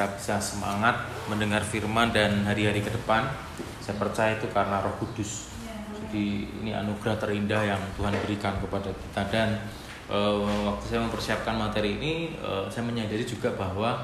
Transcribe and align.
kita 0.00 0.16
bisa 0.16 0.40
semangat 0.40 0.96
mendengar 1.28 1.60
firman 1.60 2.08
dan 2.08 2.40
hari-hari 2.48 2.80
ke 2.80 2.88
depan. 2.88 3.20
Saya 3.84 4.00
percaya 4.00 4.32
itu 4.32 4.48
karena 4.48 4.80
Roh 4.80 4.96
Kudus. 4.96 5.52
Jadi 5.92 6.48
ini 6.56 6.72
anugerah 6.72 7.20
terindah 7.20 7.60
yang 7.68 7.76
Tuhan 8.00 8.16
berikan 8.24 8.56
kepada 8.64 8.88
kita 8.88 9.28
dan 9.28 9.60
uh, 10.08 10.40
waktu 10.72 10.84
saya 10.88 11.04
mempersiapkan 11.04 11.52
materi 11.52 12.00
ini 12.00 12.32
uh, 12.40 12.64
saya 12.72 12.88
menyadari 12.88 13.28
juga 13.28 13.52
bahwa 13.52 14.00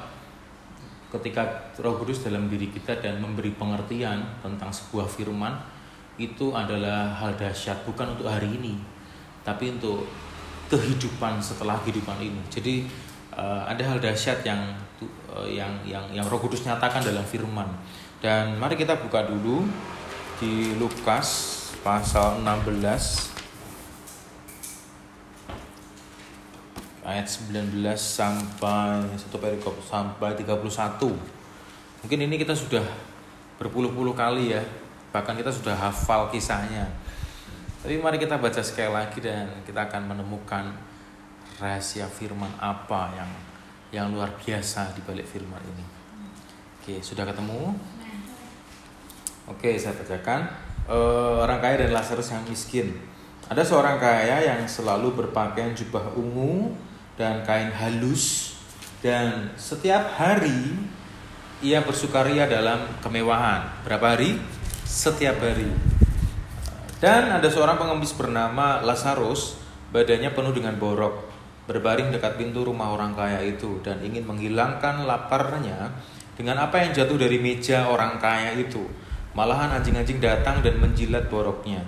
ketika 1.17 1.72
Roh 1.80 1.97
Kudus 1.97 2.21
dalam 2.21 2.53
diri 2.53 2.69
kita 2.69 3.01
dan 3.01 3.17
memberi 3.17 3.56
pengertian 3.56 4.21
tentang 4.44 4.69
sebuah 4.69 5.08
firman 5.08 5.56
itu 6.21 6.53
adalah 6.53 7.17
hal 7.17 7.40
dahsyat 7.40 7.88
bukan 7.88 8.13
untuk 8.13 8.28
hari 8.28 8.53
ini 8.53 8.76
tapi 9.49 9.72
untuk 9.72 10.04
kehidupan 10.69 11.40
setelah 11.40 11.81
kehidupan 11.81 12.21
ini. 12.21 12.44
Jadi 12.53 12.85
uh, 13.37 13.62
ada 13.68 13.84
hal 13.84 14.00
dahsyat 14.00 14.42
yang 14.42 14.74
uh, 15.30 15.46
yang 15.46 15.71
yang 15.84 16.02
yang 16.10 16.27
Roh 16.27 16.41
Kudus 16.41 16.64
nyatakan 16.64 17.05
dalam 17.05 17.23
firman. 17.23 17.69
Dan 18.19 18.56
mari 18.56 18.74
kita 18.74 18.97
buka 18.97 19.28
dulu 19.28 19.69
di 20.41 20.74
Lukas 20.80 21.55
pasal 21.84 22.42
16 22.42 23.37
ayat 27.06 27.27
19 27.28 27.78
sampai 27.95 29.06
satu 29.14 29.39
perikop 29.39 29.78
sampai 29.84 30.34
31. 30.34 30.66
Mungkin 32.03 32.19
ini 32.25 32.34
kita 32.41 32.56
sudah 32.56 32.83
berpuluh-puluh 33.56 34.12
kali 34.12 34.53
ya 34.53 34.62
bahkan 35.12 35.33
kita 35.33 35.48
sudah 35.48 35.73
hafal 35.73 36.28
kisahnya 36.28 36.84
tapi 37.80 37.97
mari 37.97 38.20
kita 38.20 38.37
baca 38.37 38.61
sekali 38.61 38.92
lagi 38.92 39.19
dan 39.23 39.48
kita 39.64 39.89
akan 39.89 40.12
menemukan 40.12 40.77
rahasia 41.56 42.09
firman 42.09 42.51
apa 42.60 43.12
yang 43.16 43.30
yang 43.95 44.06
luar 44.12 44.34
biasa 44.37 44.92
di 44.92 45.01
balik 45.05 45.24
firman 45.24 45.60
ini 45.62 45.84
oke 46.80 46.95
sudah 47.01 47.24
ketemu 47.24 47.74
oke 49.48 49.70
saya 49.78 49.94
bacakan 49.97 50.41
uh, 50.91 51.42
orang 51.44 51.58
kaya 51.62 51.86
dan 51.86 51.97
Lazarus 51.97 52.33
yang 52.34 52.44
miskin 52.47 52.97
ada 53.47 53.62
seorang 53.62 53.97
kaya 54.03 54.42
yang 54.42 54.61
selalu 54.66 55.14
berpakaian 55.25 55.72
jubah 55.72 56.12
ungu 56.19 56.75
dan 57.14 57.47
kain 57.47 57.70
halus 57.72 58.56
dan 59.00 59.55
setiap 59.55 60.19
hari 60.19 60.75
ia 61.64 61.81
bersukaria 61.81 62.44
dalam 62.44 62.84
kemewahan. 63.00 63.64
Berapa 63.86 64.12
hari? 64.12 64.36
setiap 64.86 65.42
hari. 65.42 65.66
Dan 67.03 67.28
ada 67.28 67.50
seorang 67.50 67.77
pengemis 67.77 68.14
bernama 68.14 68.81
Lazarus, 68.81 69.59
badannya 69.91 70.31
penuh 70.33 70.55
dengan 70.55 70.78
borok, 70.78 71.25
berbaring 71.67 72.14
dekat 72.14 72.39
pintu 72.39 72.62
rumah 72.62 72.95
orang 72.95 73.12
kaya 73.12 73.42
itu 73.42 73.83
dan 73.83 73.98
ingin 74.03 74.22
menghilangkan 74.22 75.05
laparnya 75.05 75.91
dengan 76.39 76.62
apa 76.62 76.83
yang 76.83 76.95
jatuh 76.95 77.19
dari 77.19 77.42
meja 77.42 77.91
orang 77.91 78.19
kaya 78.22 78.55
itu. 78.55 78.86
Malahan 79.36 79.77
anjing-anjing 79.77 80.22
datang 80.22 80.64
dan 80.64 80.81
menjilat 80.81 81.28
boroknya. 81.28 81.84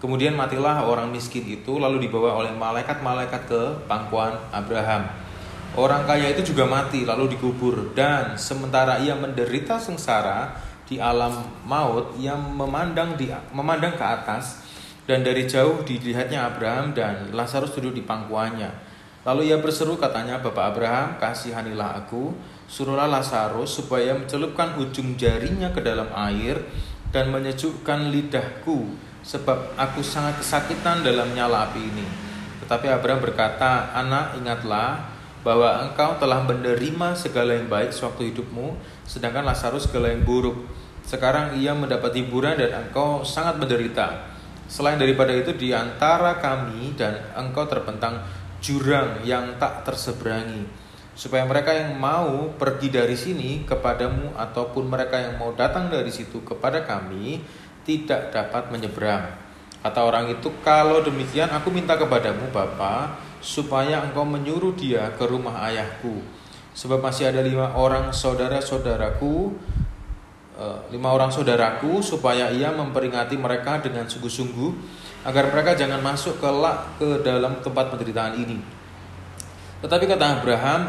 Kemudian 0.00 0.32
matilah 0.32 0.86
orang 0.88 1.12
miskin 1.12 1.44
itu 1.44 1.76
lalu 1.76 2.08
dibawa 2.08 2.40
oleh 2.40 2.52
malaikat-malaikat 2.56 3.42
ke 3.48 3.62
pangkuan 3.84 4.32
Abraham. 4.54 5.10
Orang 5.76 6.08
kaya 6.08 6.32
itu 6.32 6.56
juga 6.56 6.64
mati 6.64 7.04
lalu 7.04 7.36
dikubur 7.36 7.92
dan 7.92 8.40
sementara 8.40 8.96
ia 9.02 9.12
menderita 9.12 9.76
sengsara, 9.76 10.56
di 10.86 11.02
alam 11.02 11.42
maut 11.66 12.14
yang 12.16 12.38
memandang 12.38 13.18
di 13.18 13.26
memandang 13.50 13.98
ke 13.98 14.04
atas 14.06 14.62
dan 15.04 15.26
dari 15.26 15.46
jauh 15.46 15.82
dilihatnya 15.82 16.46
Abraham 16.46 16.94
dan 16.94 17.34
Lazarus 17.34 17.74
duduk 17.74 17.98
di 17.98 18.02
pangkuannya. 18.06 18.85
Lalu 19.26 19.50
ia 19.50 19.58
berseru 19.58 19.98
katanya, 19.98 20.38
Bapak 20.38 20.70
Abraham, 20.70 21.18
kasihanilah 21.18 21.98
aku, 21.98 22.30
suruhlah 22.70 23.10
Lazarus 23.10 23.74
supaya 23.74 24.14
mencelupkan 24.14 24.78
ujung 24.78 25.18
jarinya 25.18 25.74
ke 25.74 25.82
dalam 25.82 26.06
air 26.14 26.62
dan 27.10 27.34
menyejukkan 27.34 28.14
lidahku, 28.14 28.86
sebab 29.26 29.74
aku 29.74 29.98
sangat 30.06 30.38
kesakitan 30.38 31.02
dalam 31.02 31.34
nyala 31.34 31.66
api 31.66 31.82
ini. 31.82 32.06
Tetapi 32.62 32.86
Abraham 32.86 33.18
berkata, 33.18 33.90
Anak 33.98 34.38
ingatlah 34.38 35.10
bahwa 35.42 35.90
engkau 35.90 36.14
telah 36.22 36.46
menerima 36.46 37.18
segala 37.18 37.58
yang 37.58 37.66
baik 37.66 37.90
sewaktu 37.90 38.30
hidupmu, 38.30 38.78
sedangkan 39.10 39.42
Lazarus 39.42 39.90
segala 39.90 40.14
yang 40.14 40.22
buruk. 40.22 40.54
Sekarang 41.02 41.58
ia 41.58 41.74
mendapat 41.74 42.14
hiburan 42.14 42.62
dan 42.62 42.86
engkau 42.86 43.26
sangat 43.26 43.58
menderita. 43.58 44.26
Selain 44.66 44.98
daripada 44.98 45.30
itu 45.30 45.54
di 45.54 45.70
antara 45.70 46.42
kami 46.42 46.98
dan 46.98 47.14
engkau 47.38 47.66
terbentang 47.70 48.18
jurang 48.60 49.22
yang 49.22 49.56
tak 49.60 49.86
terseberangi. 49.86 50.66
Supaya 51.16 51.48
mereka 51.48 51.72
yang 51.72 51.96
mau 51.96 52.52
pergi 52.60 52.92
dari 52.92 53.16
sini 53.16 53.64
kepadamu 53.64 54.36
ataupun 54.36 54.84
mereka 54.84 55.16
yang 55.16 55.40
mau 55.40 55.56
datang 55.56 55.88
dari 55.88 56.12
situ 56.12 56.44
kepada 56.44 56.84
kami 56.84 57.40
tidak 57.88 58.34
dapat 58.34 58.68
menyeberang. 58.68 59.32
Kata 59.80 60.02
orang 60.02 60.28
itu, 60.28 60.50
kalau 60.66 61.00
demikian 61.00 61.48
aku 61.54 61.70
minta 61.70 61.94
kepadamu 61.94 62.50
Bapa 62.50 63.16
supaya 63.38 64.02
engkau 64.02 64.26
menyuruh 64.26 64.74
dia 64.74 65.14
ke 65.14 65.24
rumah 65.24 65.62
ayahku. 65.70 66.20
Sebab 66.76 67.00
masih 67.00 67.30
ada 67.30 67.40
lima 67.40 67.72
orang 67.72 68.10
saudara-saudaraku, 68.10 69.54
eh, 70.58 70.78
lima 70.90 71.14
orang 71.14 71.30
saudaraku, 71.30 72.02
supaya 72.02 72.50
ia 72.50 72.74
memperingati 72.74 73.38
mereka 73.38 73.80
dengan 73.80 74.10
sungguh-sungguh, 74.10 74.70
agar 75.26 75.50
mereka 75.50 75.74
jangan 75.74 75.98
masuk 75.98 76.38
kelak 76.38 76.96
ke 77.02 77.26
dalam 77.26 77.58
tempat 77.58 77.90
penderitaan 77.90 78.38
ini. 78.38 78.62
Tetapi 79.82 80.06
kata 80.06 80.40
Abraham, 80.40 80.82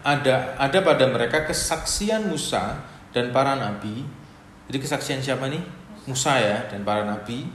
ada 0.00 0.56
ada 0.56 0.78
pada 0.80 1.04
mereka 1.06 1.44
kesaksian 1.44 2.26
Musa 2.26 2.80
dan 3.12 3.30
para 3.30 3.52
nabi. 3.52 4.02
Jadi 4.66 4.78
kesaksian 4.80 5.20
siapa 5.20 5.46
nih? 5.46 5.60
Musa 6.08 6.40
ya 6.40 6.66
dan 6.72 6.86
para 6.86 7.02
nabi 7.04 7.46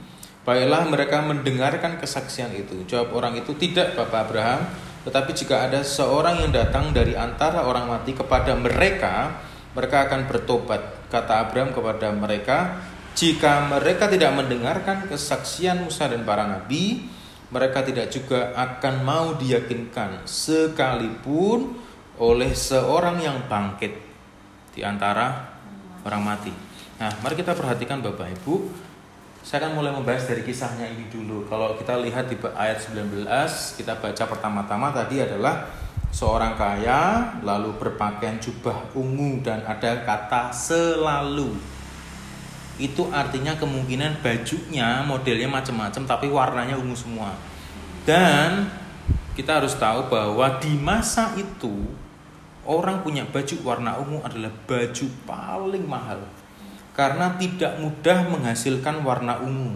Baiklah 0.42 0.90
mereka 0.90 1.22
mendengarkan 1.22 2.02
kesaksian 2.02 2.50
itu. 2.58 2.82
Jawab 2.90 3.14
orang 3.14 3.38
itu, 3.38 3.54
tidak 3.62 3.94
Bapak 3.94 4.26
Abraham. 4.26 4.66
Tetapi 5.06 5.38
jika 5.38 5.70
ada 5.70 5.86
seorang 5.86 6.42
yang 6.42 6.50
datang 6.50 6.90
dari 6.90 7.14
antara 7.14 7.62
orang 7.62 7.86
mati 7.86 8.18
kepada 8.18 8.58
mereka, 8.58 9.38
mereka 9.78 10.10
akan 10.10 10.26
bertobat. 10.26 10.82
Kata 11.14 11.46
Abraham 11.46 11.70
kepada 11.70 12.10
mereka, 12.10 12.82
jika 13.18 13.68
mereka 13.68 14.08
tidak 14.08 14.32
mendengarkan 14.34 15.06
kesaksian 15.12 15.84
Musa 15.84 16.08
dan 16.08 16.24
para 16.24 16.48
nabi, 16.48 17.06
mereka 17.52 17.84
tidak 17.84 18.08
juga 18.08 18.56
akan 18.56 18.96
mau 19.04 19.28
diyakinkan 19.36 20.24
sekalipun 20.24 21.76
oleh 22.22 22.56
seorang 22.56 23.20
yang 23.20 23.44
bangkit 23.52 23.92
di 24.72 24.82
antara 24.82 25.52
orang 26.08 26.24
mati. 26.24 26.54
Nah, 27.02 27.12
mari 27.20 27.36
kita 27.36 27.52
perhatikan 27.58 28.00
Bapak 28.00 28.30
Ibu, 28.40 28.72
saya 29.42 29.68
akan 29.68 29.74
mulai 29.74 29.92
membahas 29.92 30.30
dari 30.30 30.46
kisahnya 30.46 30.86
ini 30.86 31.10
dulu. 31.10 31.50
Kalau 31.50 31.74
kita 31.76 31.98
lihat 31.98 32.30
di 32.30 32.38
ayat 32.54 32.78
19, 32.78 33.26
kita 33.76 33.98
baca 33.98 34.24
pertama-tama 34.30 34.94
tadi 34.94 35.20
adalah 35.20 35.66
seorang 36.14 36.54
kaya 36.56 37.36
lalu 37.42 37.74
berpakaian 37.76 38.38
jubah 38.38 38.94
ungu 38.94 39.42
dan 39.42 39.66
ada 39.66 40.06
kata 40.06 40.54
selalu. 40.54 41.81
Itu 42.80 43.12
artinya 43.12 43.58
kemungkinan 43.58 44.24
bajunya 44.24 45.04
modelnya 45.04 45.50
macam-macam 45.50 46.04
tapi 46.08 46.28
warnanya 46.32 46.76
ungu 46.80 46.96
semua. 46.96 47.36
Dan 48.08 48.70
kita 49.36 49.64
harus 49.64 49.76
tahu 49.80 50.12
bahwa 50.12 50.60
di 50.60 50.76
masa 50.76 51.32
itu 51.40 51.88
orang 52.68 53.02
punya 53.02 53.26
baju 53.26 53.56
warna 53.66 53.98
ungu 53.98 54.20
adalah 54.22 54.52
baju 54.70 55.06
paling 55.26 55.86
mahal 55.88 56.22
karena 56.92 57.34
tidak 57.40 57.80
mudah 57.80 58.28
menghasilkan 58.28 59.02
warna 59.02 59.40
ungu. 59.40 59.74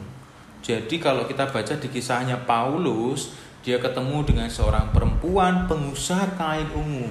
Jadi 0.66 0.98
kalau 0.98 1.30
kita 1.30 1.48
baca 1.48 1.74
di 1.78 1.88
kisahnya 1.88 2.42
Paulus, 2.44 3.38
dia 3.62 3.78
ketemu 3.78 4.26
dengan 4.26 4.50
seorang 4.50 4.92
perempuan 4.92 5.70
pengusaha 5.70 6.36
kain 6.36 6.70
ungu. 6.74 7.10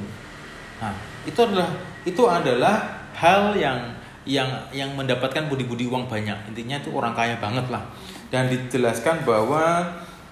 Nah, 0.83 0.95
itu 1.25 1.39
adalah 1.39 1.71
itu 2.05 2.23
adalah 2.29 2.77
hal 3.17 3.57
yang 3.57 3.95
yang 4.25 4.49
yang 4.73 4.93
mendapatkan 4.97 5.49
budi-budi 5.49 5.89
uang 5.89 6.09
banyak. 6.09 6.53
Intinya 6.53 6.81
itu 6.81 6.93
orang 6.93 7.13
kaya 7.13 7.37
banget 7.41 7.69
lah. 7.69 7.85
Dan 8.33 8.49
dijelaskan 8.49 9.23
bahwa 9.25 9.85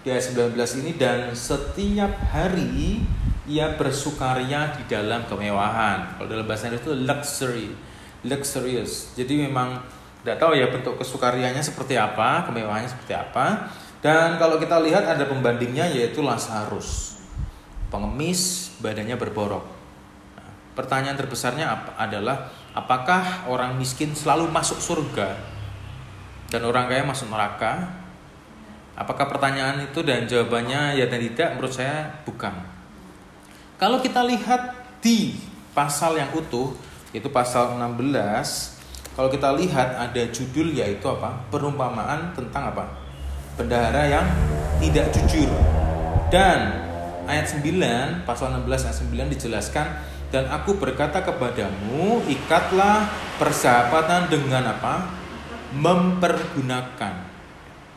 di 0.03 0.11
ayat 0.11 0.35
19 0.35 0.83
ini 0.83 0.93
dan 0.99 1.31
setiap 1.37 2.11
hari 2.33 3.05
ia 3.47 3.77
bersukaria 3.79 4.75
di 4.75 4.83
dalam 4.91 5.23
kemewahan. 5.29 6.19
Kalau 6.19 6.27
dalam 6.27 6.47
bahasa 6.49 6.67
Inggris 6.73 6.83
itu 6.83 6.93
luxury 7.07 7.69
luxurious. 8.23 9.15
Jadi 9.19 9.47
memang 9.47 9.83
tidak 10.23 10.39
tahu 10.39 10.55
ya 10.55 10.71
bentuk 10.71 10.95
kesukarianya 10.99 11.63
seperti 11.63 11.99
apa, 11.99 12.47
kemewahannya 12.47 12.91
seperti 12.91 13.15
apa. 13.19 13.71
Dan 14.03 14.39
kalau 14.39 14.59
kita 14.59 14.79
lihat 14.83 15.07
ada 15.07 15.27
pembandingnya 15.27 15.87
yaitu 15.91 16.23
Lazarus. 16.23 17.19
Pengemis, 17.91 18.73
badannya 18.83 19.15
berborok. 19.19 19.63
Nah, 20.39 20.51
pertanyaan 20.75 21.19
terbesarnya 21.19 21.71
adalah 21.99 22.51
apakah 22.73 23.49
orang 23.49 23.77
miskin 23.77 24.17
selalu 24.17 24.49
masuk 24.49 24.81
surga 24.81 25.37
dan 26.49 26.65
orang 26.65 26.89
kaya 26.89 27.05
masuk 27.05 27.29
neraka? 27.29 28.01
Apakah 28.93 29.25
pertanyaan 29.25 29.89
itu 29.89 30.05
dan 30.05 30.29
jawabannya 30.29 31.01
ya 31.01 31.09
dan 31.09 31.21
tidak 31.21 31.57
menurut 31.57 31.73
saya 31.73 32.13
bukan. 32.29 32.53
Kalau 33.81 34.05
kita 34.05 34.21
lihat 34.21 34.77
di 35.01 35.35
pasal 35.73 36.21
yang 36.21 36.31
utuh 36.37 36.77
Itu 37.13 37.29
pasal 37.29 37.77
16. 37.77 38.09
Kalau 39.13 39.29
kita 39.29 39.53
lihat 39.53 40.01
ada 40.01 40.23
judul 40.33 40.73
yaitu 40.73 41.05
apa? 41.13 41.45
Perumpamaan 41.53 42.33
tentang 42.33 42.73
apa? 42.73 42.89
Bendahara 43.61 44.09
yang 44.09 44.25
tidak 44.81 45.13
jujur. 45.13 45.53
Dan 46.33 46.73
ayat 47.29 47.45
9, 47.53 48.25
pasal 48.25 48.57
16 48.65 48.89
ayat 48.89 48.99
9 49.29 49.35
dijelaskan 49.37 49.87
dan 50.33 50.49
aku 50.49 50.81
berkata 50.81 51.21
kepadamu, 51.21 52.25
ikatlah 52.25 53.05
persahabatan 53.37 54.33
dengan 54.33 54.65
apa? 54.73 55.13
Mempergunakan 55.77 57.29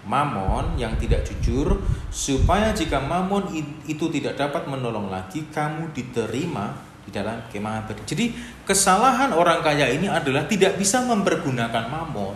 mamon 0.03 0.75
yang 0.75 0.99
tidak 0.99 1.23
jujur 1.23 1.79
supaya 2.11 2.75
jika 2.75 2.99
mamon 2.99 3.49
itu 3.87 4.05
tidak 4.11 4.35
dapat 4.35 4.67
menolong 4.67 5.07
lagi 5.07 5.47
kamu 5.47 5.95
diterima 5.95 6.75
di 7.07 7.09
dalam 7.15 7.39
kemah 7.47 7.87
abadi. 7.87 8.03
Jadi 8.03 8.25
kesalahan 8.67 9.31
orang 9.31 9.63
kaya 9.63 9.87
ini 9.95 10.11
adalah 10.11 10.43
tidak 10.43 10.75
bisa 10.75 11.07
mempergunakan 11.07 11.87
mamon 11.87 12.35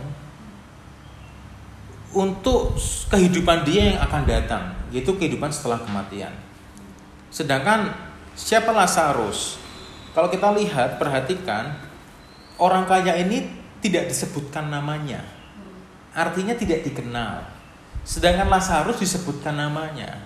untuk 2.15 2.73
kehidupan 3.11 3.67
dia 3.67 3.93
yang 3.93 3.99
akan 4.01 4.23
datang, 4.25 4.63
yaitu 4.95 5.11
kehidupan 5.13 5.51
setelah 5.51 5.83
kematian. 5.83 6.33
Sedangkan 7.29 7.93
siapa 8.33 8.71
Lazarus? 8.73 9.58
Kalau 10.19 10.27
kita 10.27 10.51
lihat, 10.51 10.99
perhatikan, 10.99 11.79
orang 12.59 12.83
kaya 12.83 13.23
ini 13.23 13.55
tidak 13.79 14.11
disebutkan 14.11 14.67
namanya. 14.67 15.23
Artinya 16.11 16.59
tidak 16.59 16.83
dikenal. 16.83 17.47
Sedangkan 18.03 18.51
Lazarus 18.51 18.99
disebutkan 18.99 19.55
namanya. 19.55 20.19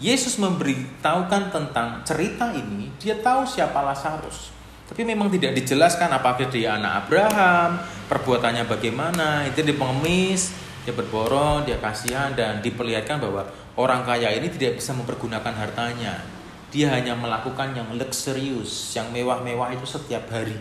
Yesus 0.00 0.40
memberitahukan 0.40 1.52
tentang 1.52 2.00
cerita 2.08 2.56
ini, 2.56 2.88
dia 2.96 3.20
tahu 3.20 3.44
siapa 3.44 3.84
Lazarus. 3.84 4.48
Tapi 4.88 5.04
memang 5.04 5.28
tidak 5.28 5.60
dijelaskan 5.60 6.08
apakah 6.16 6.48
dia 6.48 6.80
anak 6.80 7.04
Abraham, 7.04 7.84
perbuatannya 8.08 8.64
bagaimana, 8.64 9.44
itu 9.44 9.60
dia 9.60 9.76
pengemis, 9.76 10.56
dia 10.88 10.96
berborong, 10.96 11.68
dia 11.68 11.76
kasihan 11.76 12.32
dan 12.32 12.64
diperlihatkan 12.64 13.20
bahwa 13.20 13.44
orang 13.76 14.08
kaya 14.08 14.32
ini 14.32 14.48
tidak 14.48 14.80
bisa 14.80 14.96
mempergunakan 14.96 15.52
hartanya. 15.52 16.41
Dia 16.72 16.88
hanya 16.88 17.12
melakukan 17.12 17.76
yang 17.76 17.84
luxurious, 17.92 18.96
yang 18.96 19.12
mewah-mewah 19.12 19.76
itu 19.76 19.84
setiap 19.84 20.24
hari. 20.32 20.56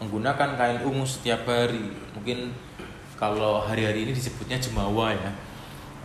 Menggunakan 0.00 0.56
kain 0.56 0.80
ungu 0.80 1.04
setiap 1.04 1.44
hari. 1.44 1.92
Mungkin 2.16 2.48
kalau 3.20 3.60
hari-hari 3.60 4.08
ini 4.08 4.16
disebutnya 4.16 4.56
jemawa 4.56 5.12
ya. 5.12 5.28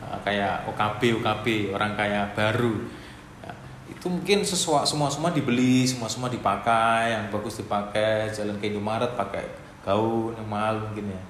Eh, 0.03 0.17
kayak 0.27 0.67
OKB 0.67 1.23
OKB 1.23 1.71
orang 1.71 1.95
kaya 1.95 2.27
baru. 2.35 2.83
Ya, 3.39 3.51
itu 3.87 4.11
mungkin 4.11 4.43
sesuatu 4.43 4.83
semua 4.83 5.07
semua 5.07 5.31
dibeli 5.31 5.87
semua 5.87 6.11
semua 6.11 6.27
dipakai 6.27 7.15
yang 7.15 7.31
bagus 7.31 7.63
dipakai 7.63 8.27
jalan 8.35 8.59
ke 8.59 8.75
Indomaret 8.75 9.15
pakai 9.15 9.47
gaun 9.87 10.35
yang 10.35 10.51
mahal 10.51 10.83
mungkin 10.83 11.15
ya. 11.15 11.21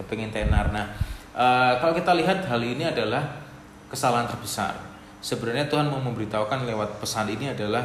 Kepengen 0.00 0.32
tenar. 0.32 0.72
Nah 0.72 0.88
uh, 1.36 1.76
kalau 1.84 1.92
kita 1.92 2.16
lihat 2.16 2.48
hal 2.48 2.64
ini 2.64 2.88
adalah 2.88 3.44
kesalahan 3.92 4.24
terbesar 4.24 4.87
sebenarnya 5.18 5.66
Tuhan 5.66 5.90
mau 5.90 5.98
memberitahukan 5.98 6.66
lewat 6.66 7.02
pesan 7.02 7.30
ini 7.30 7.50
adalah 7.50 7.82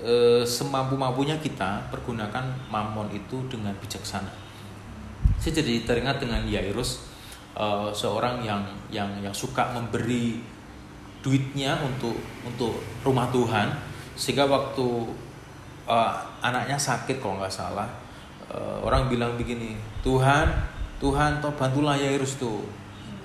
uh, 0.00 0.42
semampu-mampunya 0.44 1.36
kita 1.40 1.88
pergunakan 1.92 2.44
mamon 2.72 3.12
itu 3.12 3.44
dengan 3.48 3.76
bijaksana. 3.76 4.32
Saya 5.36 5.60
jadi 5.60 5.84
teringat 5.84 6.20
dengan 6.20 6.42
Yairus 6.48 7.04
uh, 7.56 7.92
seorang 7.92 8.40
yang 8.40 8.64
yang 8.88 9.08
yang 9.20 9.34
suka 9.36 9.68
memberi 9.76 10.40
duitnya 11.20 11.76
untuk 11.84 12.16
untuk 12.46 12.80
rumah 13.04 13.28
Tuhan 13.28 13.68
sehingga 14.16 14.48
waktu 14.48 14.86
uh, 15.84 16.12
anaknya 16.40 16.78
sakit 16.78 17.20
kalau 17.20 17.36
nggak 17.36 17.52
salah 17.52 17.90
uh, 18.48 18.80
orang 18.80 19.12
bilang 19.12 19.36
begini 19.36 19.76
Tuhan 20.00 20.48
Tuhan 20.96 21.44
toh 21.44 21.52
bantulah 21.52 21.98
Yairus 22.00 22.40
tuh. 22.40 22.64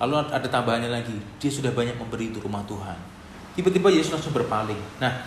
Lalu 0.02 0.18
ada 0.34 0.48
tambahannya 0.50 0.90
lagi 0.90 1.14
dia 1.38 1.46
sudah 1.46 1.70
banyak 1.70 1.94
memberi 1.94 2.34
untuk 2.34 2.50
rumah 2.50 2.66
Tuhan 2.66 3.11
tiba-tiba 3.54 3.92
Yesus 3.92 4.14
langsung 4.14 4.32
berpaling 4.32 4.78
nah 5.00 5.24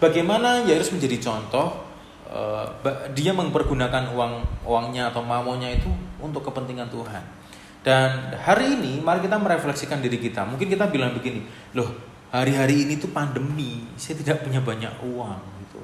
bagaimana 0.00 0.64
Yairus 0.64 0.92
menjadi 0.92 1.20
contoh 1.20 1.80
uh, 2.28 2.66
dia 3.12 3.32
mempergunakan 3.36 4.12
uang 4.16 4.64
uangnya 4.64 5.12
atau 5.12 5.20
mamonya 5.24 5.74
itu 5.74 5.88
untuk 6.20 6.44
kepentingan 6.46 6.88
Tuhan 6.88 7.40
dan 7.80 8.36
hari 8.36 8.76
ini 8.76 9.00
mari 9.00 9.24
kita 9.24 9.40
merefleksikan 9.40 10.04
diri 10.04 10.20
kita. 10.20 10.44
Mungkin 10.44 10.68
kita 10.68 10.92
bilang 10.92 11.16
begini, 11.16 11.40
loh 11.72 11.88
hari-hari 12.28 12.84
ini 12.84 13.00
tuh 13.00 13.08
pandemi, 13.08 13.88
saya 13.96 14.20
tidak 14.20 14.44
punya 14.44 14.60
banyak 14.60 14.92
uang 15.00 15.40
gitu. 15.64 15.80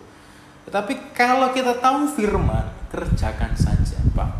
Tetapi 0.68 1.16
kalau 1.16 1.56
kita 1.56 1.80
tahu 1.80 2.12
firman, 2.12 2.68
kerjakan 2.92 3.56
saja 3.56 3.96
Pak. 4.12 4.30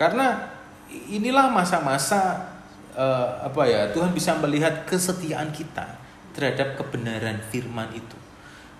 Karena 0.00 0.56
inilah 0.88 1.52
masa-masa 1.52 2.48
uh, 2.96 3.44
apa 3.44 3.68
ya 3.68 3.92
Tuhan 3.92 4.16
bisa 4.16 4.32
melihat 4.40 4.88
kesetiaan 4.88 5.52
kita 5.52 6.00
terhadap 6.34 6.74
kebenaran 6.74 7.38
firman 7.48 7.88
itu. 7.94 8.18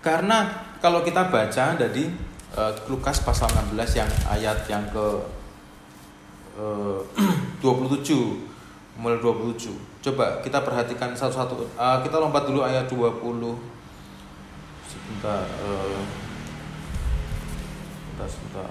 Karena 0.02 0.50
kalau 0.82 1.00
kita 1.00 1.32
baca 1.32 1.78
dari 1.78 2.10
uh, 2.58 2.72
Lukas 2.90 3.24
pasal 3.24 3.48
16 3.72 4.00
yang 4.04 4.10
ayat 4.28 4.58
yang 4.68 4.84
ke 4.90 5.06
27 6.54 7.64
eh, 7.64 8.30
mulai 9.00 9.18
27 9.18 9.74
coba 10.04 10.38
kita 10.44 10.60
perhatikan 10.60 11.16
satu-satu. 11.16 11.64
Uh, 11.74 11.98
kita 12.04 12.20
lompat 12.20 12.44
dulu 12.44 12.60
ayat 12.60 12.84
20 12.84 13.24
sebentar 14.84 15.42
uh, 15.64 16.02
sebentar 18.12 18.28
sebentar. 18.28 18.70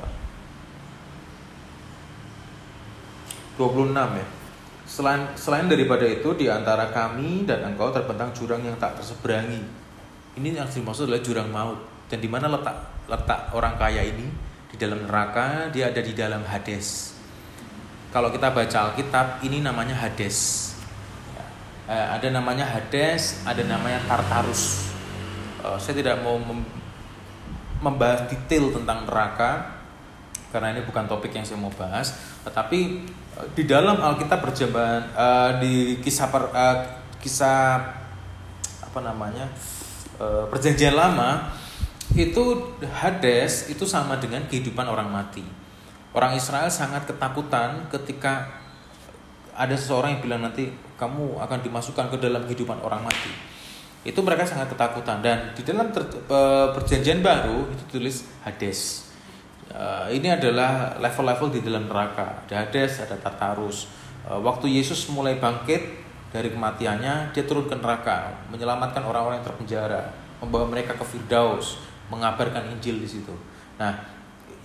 26 3.57 3.93
ya 3.93 4.42
selain 4.93 5.33
selain 5.33 5.65
daripada 5.65 6.05
itu 6.05 6.37
di 6.37 6.45
antara 6.45 6.93
kami 6.93 7.49
dan 7.49 7.65
engkau 7.65 7.89
terbentang 7.89 8.29
jurang 8.37 8.61
yang 8.61 8.77
tak 8.77 9.01
terseberangi. 9.01 9.57
Ini 10.37 10.53
yang 10.53 10.69
dimaksud 10.69 11.09
adalah 11.09 11.25
jurang 11.25 11.49
maut. 11.49 11.81
Dan 12.05 12.21
di 12.21 12.29
mana 12.29 12.45
letak 12.45 13.09
letak 13.09 13.49
orang 13.57 13.73
kaya 13.73 14.05
ini? 14.05 14.29
Di 14.69 14.77
dalam 14.77 15.09
neraka 15.09 15.73
dia 15.73 15.89
ada 15.89 15.97
di 15.97 16.13
dalam 16.13 16.45
Hades. 16.45 17.17
Kalau 18.13 18.29
kita 18.29 18.53
baca 18.53 18.93
Alkitab 18.93 19.41
ini 19.41 19.65
namanya 19.65 19.97
Hades. 19.97 20.69
Ya, 21.33 21.45
eh, 21.89 22.07
ada 22.13 22.27
namanya 22.29 22.69
Hades, 22.69 23.41
ada 23.49 23.65
namanya 23.65 23.97
Tartarus. 24.05 24.93
Eh, 25.65 25.77
saya 25.81 25.97
tidak 25.97 26.21
mau 26.21 26.37
membahas 27.81 28.29
detail 28.29 28.69
tentang 28.77 29.09
neraka 29.09 29.81
karena 30.53 30.77
ini 30.77 30.85
bukan 30.85 31.09
topik 31.09 31.33
yang 31.33 31.41
saya 31.41 31.57
mau 31.57 31.73
bahas. 31.73 32.13
Tetapi 32.45 32.79
eh, 33.41 33.47
di 33.57 33.65
dalam 33.65 33.97
Alkitab 33.97 34.45
berjalan 34.45 35.09
uh, 35.17 35.57
di 35.57 35.97
kisah 35.97 36.29
per, 36.29 36.53
uh, 36.53 36.77
kisah 37.17 37.81
apa 38.85 38.99
namanya 39.01 39.49
uh, 40.21 40.45
perjanjian 40.53 40.93
lama 40.93 41.49
itu 42.13 42.77
Hades 42.85 43.73
itu 43.73 43.89
sama 43.89 44.21
dengan 44.21 44.45
kehidupan 44.45 44.85
orang 44.85 45.09
mati 45.09 45.41
Orang 46.13 46.37
Israel 46.37 46.69
sangat 46.69 47.09
ketakutan 47.09 47.89
ketika 47.89 48.45
ada 49.57 49.73
seseorang 49.73 50.17
yang 50.17 50.21
bilang 50.21 50.41
nanti 50.45 50.69
kamu 50.93 51.41
akan 51.41 51.59
dimasukkan 51.65 52.13
ke 52.13 52.17
dalam 52.21 52.45
kehidupan 52.45 52.77
orang 52.85 53.01
mati. 53.01 53.33
Itu 54.05 54.21
mereka 54.21 54.45
sangat 54.45 54.69
ketakutan 54.69 55.25
dan 55.25 55.57
di 55.57 55.65
dalam 55.65 55.89
perjanjian 56.77 57.25
baru 57.25 57.65
itu 57.65 57.97
tulis 57.97 58.29
Hades. 58.45 59.02
Uh, 59.73 60.05
ini 60.13 60.29
adalah 60.29 60.93
level-level 61.01 61.49
di 61.49 61.65
dalam 61.65 61.89
neraka. 61.89 62.45
Ada 62.45 62.69
Hades, 62.69 63.01
ada 63.01 63.17
Tartarus. 63.17 63.89
Uh, 64.29 64.37
waktu 64.37 64.69
Yesus 64.69 65.09
mulai 65.09 65.41
bangkit 65.41 65.81
dari 66.29 66.53
kematiannya, 66.53 67.33
dia 67.33 67.43
turun 67.45 67.65
ke 67.65 67.73
neraka, 67.73 68.29
menyelamatkan 68.53 69.01
orang-orang 69.01 69.41
yang 69.41 69.47
terpenjara, 69.49 70.13
membawa 70.37 70.69
mereka 70.69 70.93
ke 70.93 71.01
Firdaus, 71.01 71.81
mengabarkan 72.13 72.69
Injil 72.69 73.01
di 73.01 73.09
situ. 73.09 73.33
Nah, 73.81 73.97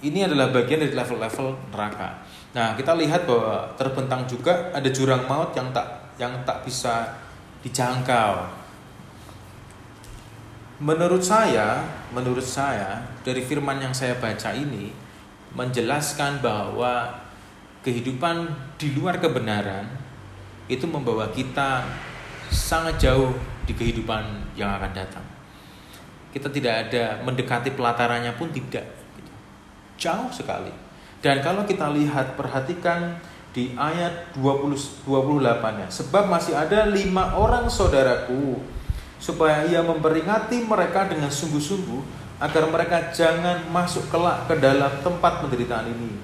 ini 0.05 0.29
adalah 0.29 0.53
bagian 0.53 0.85
dari 0.85 0.93
level-level 0.93 1.73
neraka. 1.73 2.21
Nah, 2.53 2.77
kita 2.77 2.93
lihat 2.97 3.25
bahwa 3.25 3.65
terbentang 3.81 4.29
juga 4.29 4.73
ada 4.77 4.88
jurang 4.93 5.25
maut 5.25 5.57
yang 5.57 5.73
tak 5.73 6.17
yang 6.21 6.35
tak 6.45 6.67
bisa 6.67 7.17
dijangkau. 7.65 8.45
Menurut 10.79 11.23
saya, 11.23 11.83
menurut 12.12 12.45
saya 12.45 13.05
dari 13.25 13.45
firman 13.45 13.81
yang 13.81 13.93
saya 13.93 14.17
baca 14.17 14.53
ini 14.53 14.93
menjelaskan 15.53 16.41
bahwa 16.45 17.09
kehidupan 17.85 18.49
di 18.77 18.93
luar 18.97 19.17
kebenaran 19.17 19.88
itu 20.69 20.85
membawa 20.85 21.33
kita 21.33 21.85
sangat 22.53 23.00
jauh 23.00 23.33
di 23.65 23.73
kehidupan 23.73 24.53
yang 24.57 24.77
akan 24.77 24.93
datang. 24.93 25.25
Kita 26.33 26.53
tidak 26.53 26.88
ada 26.88 27.25
mendekati 27.25 27.73
pelatarannya 27.73 28.37
pun 28.37 28.53
tidak 28.53 28.99
Jauh 29.99 30.31
sekali. 30.31 30.71
Dan 31.19 31.43
kalau 31.43 31.67
kita 31.67 31.91
lihat 31.91 32.38
perhatikan 32.38 33.19
di 33.50 33.75
ayat 33.75 34.31
20 34.38 35.03
28 35.03 35.83
ya. 35.83 35.88
Sebab 35.91 36.31
masih 36.31 36.55
ada 36.55 36.87
lima 36.87 37.35
orang 37.35 37.67
saudaraku 37.67 38.62
supaya 39.19 39.67
ia 39.67 39.83
memperingati 39.83 40.63
mereka 40.63 41.11
dengan 41.11 41.29
sungguh-sungguh 41.29 42.03
agar 42.39 42.65
mereka 42.71 43.11
jangan 43.11 43.67
masuk 43.69 44.07
kelak 44.09 44.47
ke 44.47 44.55
dalam 44.63 44.91
tempat 45.03 45.43
penderitaan 45.43 45.91
ini. 45.91 46.15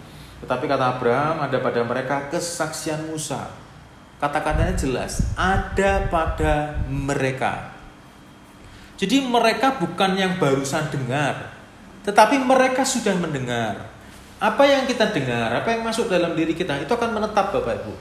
Tetapi 0.47 0.65
kata 0.71 0.99
Abraham, 0.99 1.43
ada 1.43 1.59
pada 1.59 1.81
mereka 1.83 2.31
kesaksian 2.31 3.11
Musa. 3.11 3.51
Kata-katanya 4.23 4.79
jelas, 4.79 5.35
ada 5.35 6.07
pada 6.07 6.79
mereka. 6.87 7.75
Jadi 8.95 9.27
mereka 9.27 9.75
bukan 9.75 10.15
yang 10.15 10.39
barusan 10.39 10.87
dengar, 10.95 11.51
tetapi 12.07 12.39
mereka 12.39 12.87
sudah 12.87 13.19
mendengar. 13.19 13.91
Apa 14.39 14.63
yang 14.69 14.87
kita 14.87 15.11
dengar, 15.11 15.51
apa 15.51 15.75
yang 15.75 15.83
masuk 15.83 16.07
dalam 16.07 16.39
diri 16.39 16.55
kita, 16.55 16.79
itu 16.79 16.93
akan 16.95 17.11
menetap 17.11 17.51
Bapak 17.51 17.83
Ibu. 17.83 17.95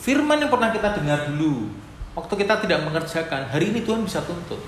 Firman 0.00 0.40
yang 0.40 0.50
pernah 0.50 0.74
kita 0.74 0.98
dengar 0.98 1.30
dulu, 1.30 1.70
waktu 2.14 2.34
kita 2.46 2.62
tidak 2.64 2.80
mengerjakan, 2.86 3.50
hari 3.50 3.74
ini 3.74 3.82
Tuhan 3.82 4.02
bisa 4.02 4.22
tuntut. 4.24 4.60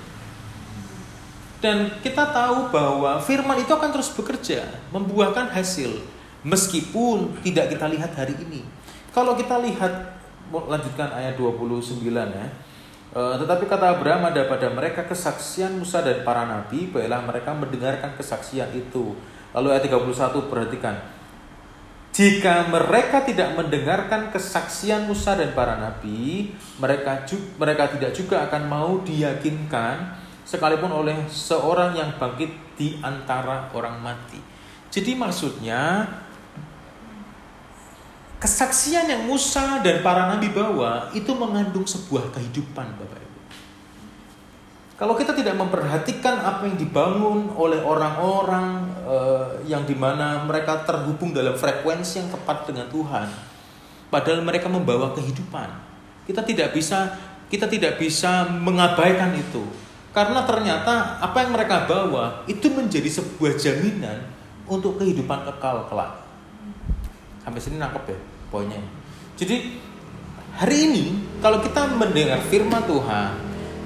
Dan 1.63 1.95
kita 2.03 2.27
tahu 2.35 2.67
bahwa 2.75 3.23
firman 3.23 3.55
itu 3.63 3.71
akan 3.71 3.89
terus 3.95 4.11
bekerja, 4.11 4.67
membuahkan 4.91 5.47
hasil, 5.55 5.95
meskipun 6.43 7.39
tidak 7.39 7.71
kita 7.71 7.87
lihat 7.87 8.11
hari 8.19 8.35
ini. 8.35 8.67
Kalau 9.15 9.39
kita 9.39 9.63
lihat, 9.63 10.19
lanjutkan 10.51 11.15
ayat 11.15 11.39
29 11.39 12.03
ya, 12.11 12.47
Uh, 13.13 13.37
tetapi 13.37 13.69
kata 13.69 13.93
Abraham 13.93 14.25
ada 14.25 14.41
pada 14.49 14.73
mereka 14.73 15.05
kesaksian 15.05 15.77
Musa 15.77 16.01
dan 16.01 16.25
para 16.25 16.49
nabi, 16.49 16.89
baiklah 16.89 17.21
mereka 17.21 17.53
mendengarkan 17.53 18.17
kesaksian 18.17 18.73
itu. 18.73 19.13
Lalu 19.53 19.69
ayat 19.69 19.85
31 19.85 20.49
perhatikan. 20.49 20.97
Jika 22.13 22.69
mereka 22.69 23.25
tidak 23.25 23.57
mendengarkan 23.57 24.29
kesaksian 24.29 25.09
Musa 25.09 25.33
dan 25.33 25.49
para 25.57 25.81
nabi, 25.81 26.53
mereka 26.77 27.25
juga, 27.25 27.47
mereka 27.57 27.89
tidak 27.89 28.13
juga 28.13 28.45
akan 28.45 28.69
mau 28.69 29.01
diyakinkan 29.01 30.13
sekalipun 30.45 30.93
oleh 30.93 31.25
seorang 31.25 31.97
yang 31.97 32.13
bangkit 32.21 32.77
di 32.77 33.01
antara 33.01 33.65
orang 33.73 33.97
mati. 33.97 34.37
Jadi 34.93 35.17
maksudnya 35.17 36.05
kesaksian 38.37 39.09
yang 39.09 39.25
Musa 39.25 39.81
dan 39.81 40.05
para 40.05 40.29
nabi 40.29 40.53
bawa 40.53 41.09
itu 41.17 41.33
mengandung 41.33 41.89
sebuah 41.89 42.29
kehidupan 42.29 42.93
Bapak 42.93 43.25
Ibu. 43.25 43.39
Kalau 45.01 45.17
kita 45.17 45.33
tidak 45.33 45.57
memperhatikan 45.57 46.45
apa 46.45 46.69
yang 46.69 46.77
dibangun 46.77 47.49
oleh 47.57 47.81
orang-orang 47.81 48.92
uh, 49.03 49.59
yang 49.67 49.83
di 49.83 49.93
mana 49.93 50.41
mereka 50.47 50.81
terhubung 50.87 51.35
dalam 51.35 51.53
frekuensi 51.53 52.23
yang 52.23 52.29
tepat 52.31 52.67
dengan 52.67 52.87
Tuhan, 52.89 53.27
padahal 54.09 54.41
mereka 54.41 54.71
membawa 54.71 55.11
kehidupan, 55.13 55.69
kita 56.25 56.41
tidak 56.41 56.71
bisa 56.71 57.13
kita 57.51 57.69
tidak 57.69 58.01
bisa 58.01 58.49
mengabaikan 58.49 59.35
itu, 59.37 59.61
karena 60.15 60.41
ternyata 60.47 61.21
apa 61.21 61.45
yang 61.45 61.51
mereka 61.53 61.85
bawa 61.85 62.41
itu 62.49 62.65
menjadi 62.71 63.21
sebuah 63.21 63.59
jaminan 63.59 64.25
untuk 64.65 64.97
kehidupan 64.97 65.45
kekal 65.45 65.85
kelak. 65.91 66.23
Sampai 67.43 67.59
sini 67.59 67.75
nangkep 67.75 68.03
ya? 68.07 68.19
poinnya. 68.53 68.79
Jadi 69.33 69.81
hari 70.53 70.77
ini 70.85 71.05
kalau 71.41 71.59
kita 71.59 71.89
mendengar 71.97 72.39
firman 72.45 72.85
Tuhan, 72.85 73.33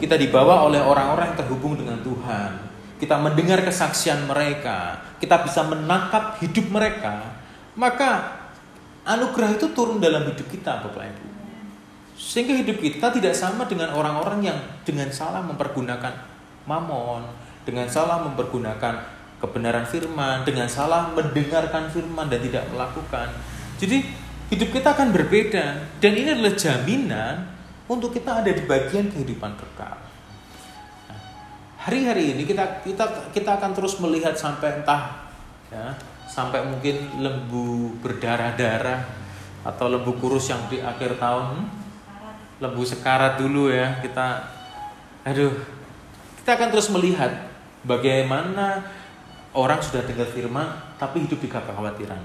kita 0.04 0.20
dibawa 0.20 0.68
oleh 0.68 0.84
orang-orang 0.84 1.34
yang 1.34 1.40
terhubung 1.40 1.80
dengan 1.80 2.04
Tuhan. 2.04 2.68
Kita 3.00 3.16
mendengar 3.22 3.64
kesaksian 3.64 4.28
mereka, 4.28 5.00
kita 5.18 5.46
bisa 5.46 5.66
menangkap 5.66 6.38
hidup 6.42 6.70
mereka, 6.70 7.38
maka 7.74 8.42
anugerah 9.06 9.58
itu 9.58 9.72
turun 9.74 9.98
dalam 9.98 10.26
hidup 10.28 10.48
kita, 10.50 10.84
Bapak 10.84 11.04
Ibu. 11.08 11.26
Sehingga 12.18 12.58
hidup 12.58 12.82
kita 12.82 13.14
tidak 13.14 13.38
sama 13.38 13.70
dengan 13.70 13.94
orang-orang 13.94 14.50
yang 14.50 14.58
dengan 14.82 15.14
salah 15.14 15.42
mempergunakan 15.46 16.14
mamon, 16.66 17.30
dengan 17.62 17.86
salah 17.86 18.26
mempergunakan 18.26 19.18
kebenaran 19.38 19.86
firman, 19.86 20.42
dengan 20.42 20.66
salah 20.66 21.14
mendengarkan 21.14 21.94
firman 21.94 22.26
dan 22.26 22.42
tidak 22.42 22.66
melakukan. 22.74 23.30
Jadi 23.78 24.02
hidup 24.50 24.70
kita 24.74 24.98
akan 24.98 25.14
berbeda 25.14 25.66
dan 26.02 26.12
ini 26.18 26.34
adalah 26.34 26.58
jaminan 26.58 27.36
untuk 27.86 28.18
kita 28.18 28.42
ada 28.42 28.50
di 28.50 28.66
bagian 28.66 29.14
kehidupan 29.14 29.54
kekal. 29.54 30.07
Hari-hari 31.88 32.36
ini 32.36 32.44
kita 32.44 32.84
kita 32.84 33.32
kita 33.32 33.56
akan 33.56 33.72
terus 33.72 33.96
melihat 34.04 34.36
sampai 34.36 34.84
entah 34.84 35.32
ya, 35.72 35.96
sampai 36.28 36.68
mungkin 36.68 37.24
lembu 37.24 37.96
berdarah-darah 38.04 39.08
atau 39.64 39.88
lembu 39.88 40.20
kurus 40.20 40.52
yang 40.52 40.68
di 40.68 40.84
akhir 40.84 41.16
tahun 41.16 41.64
hmm? 41.64 41.68
lembu 42.60 42.84
sekarat 42.84 43.40
dulu 43.40 43.72
ya 43.72 44.04
kita 44.04 44.52
aduh 45.24 45.56
kita 46.44 46.60
akan 46.60 46.70
terus 46.76 46.92
melihat 46.92 47.48
bagaimana 47.88 48.84
orang 49.56 49.80
sudah 49.80 50.04
dengar 50.04 50.28
firman 50.28 50.68
tapi 51.00 51.24
hidup 51.24 51.40
di 51.40 51.48
kekhawatiran 51.48 52.20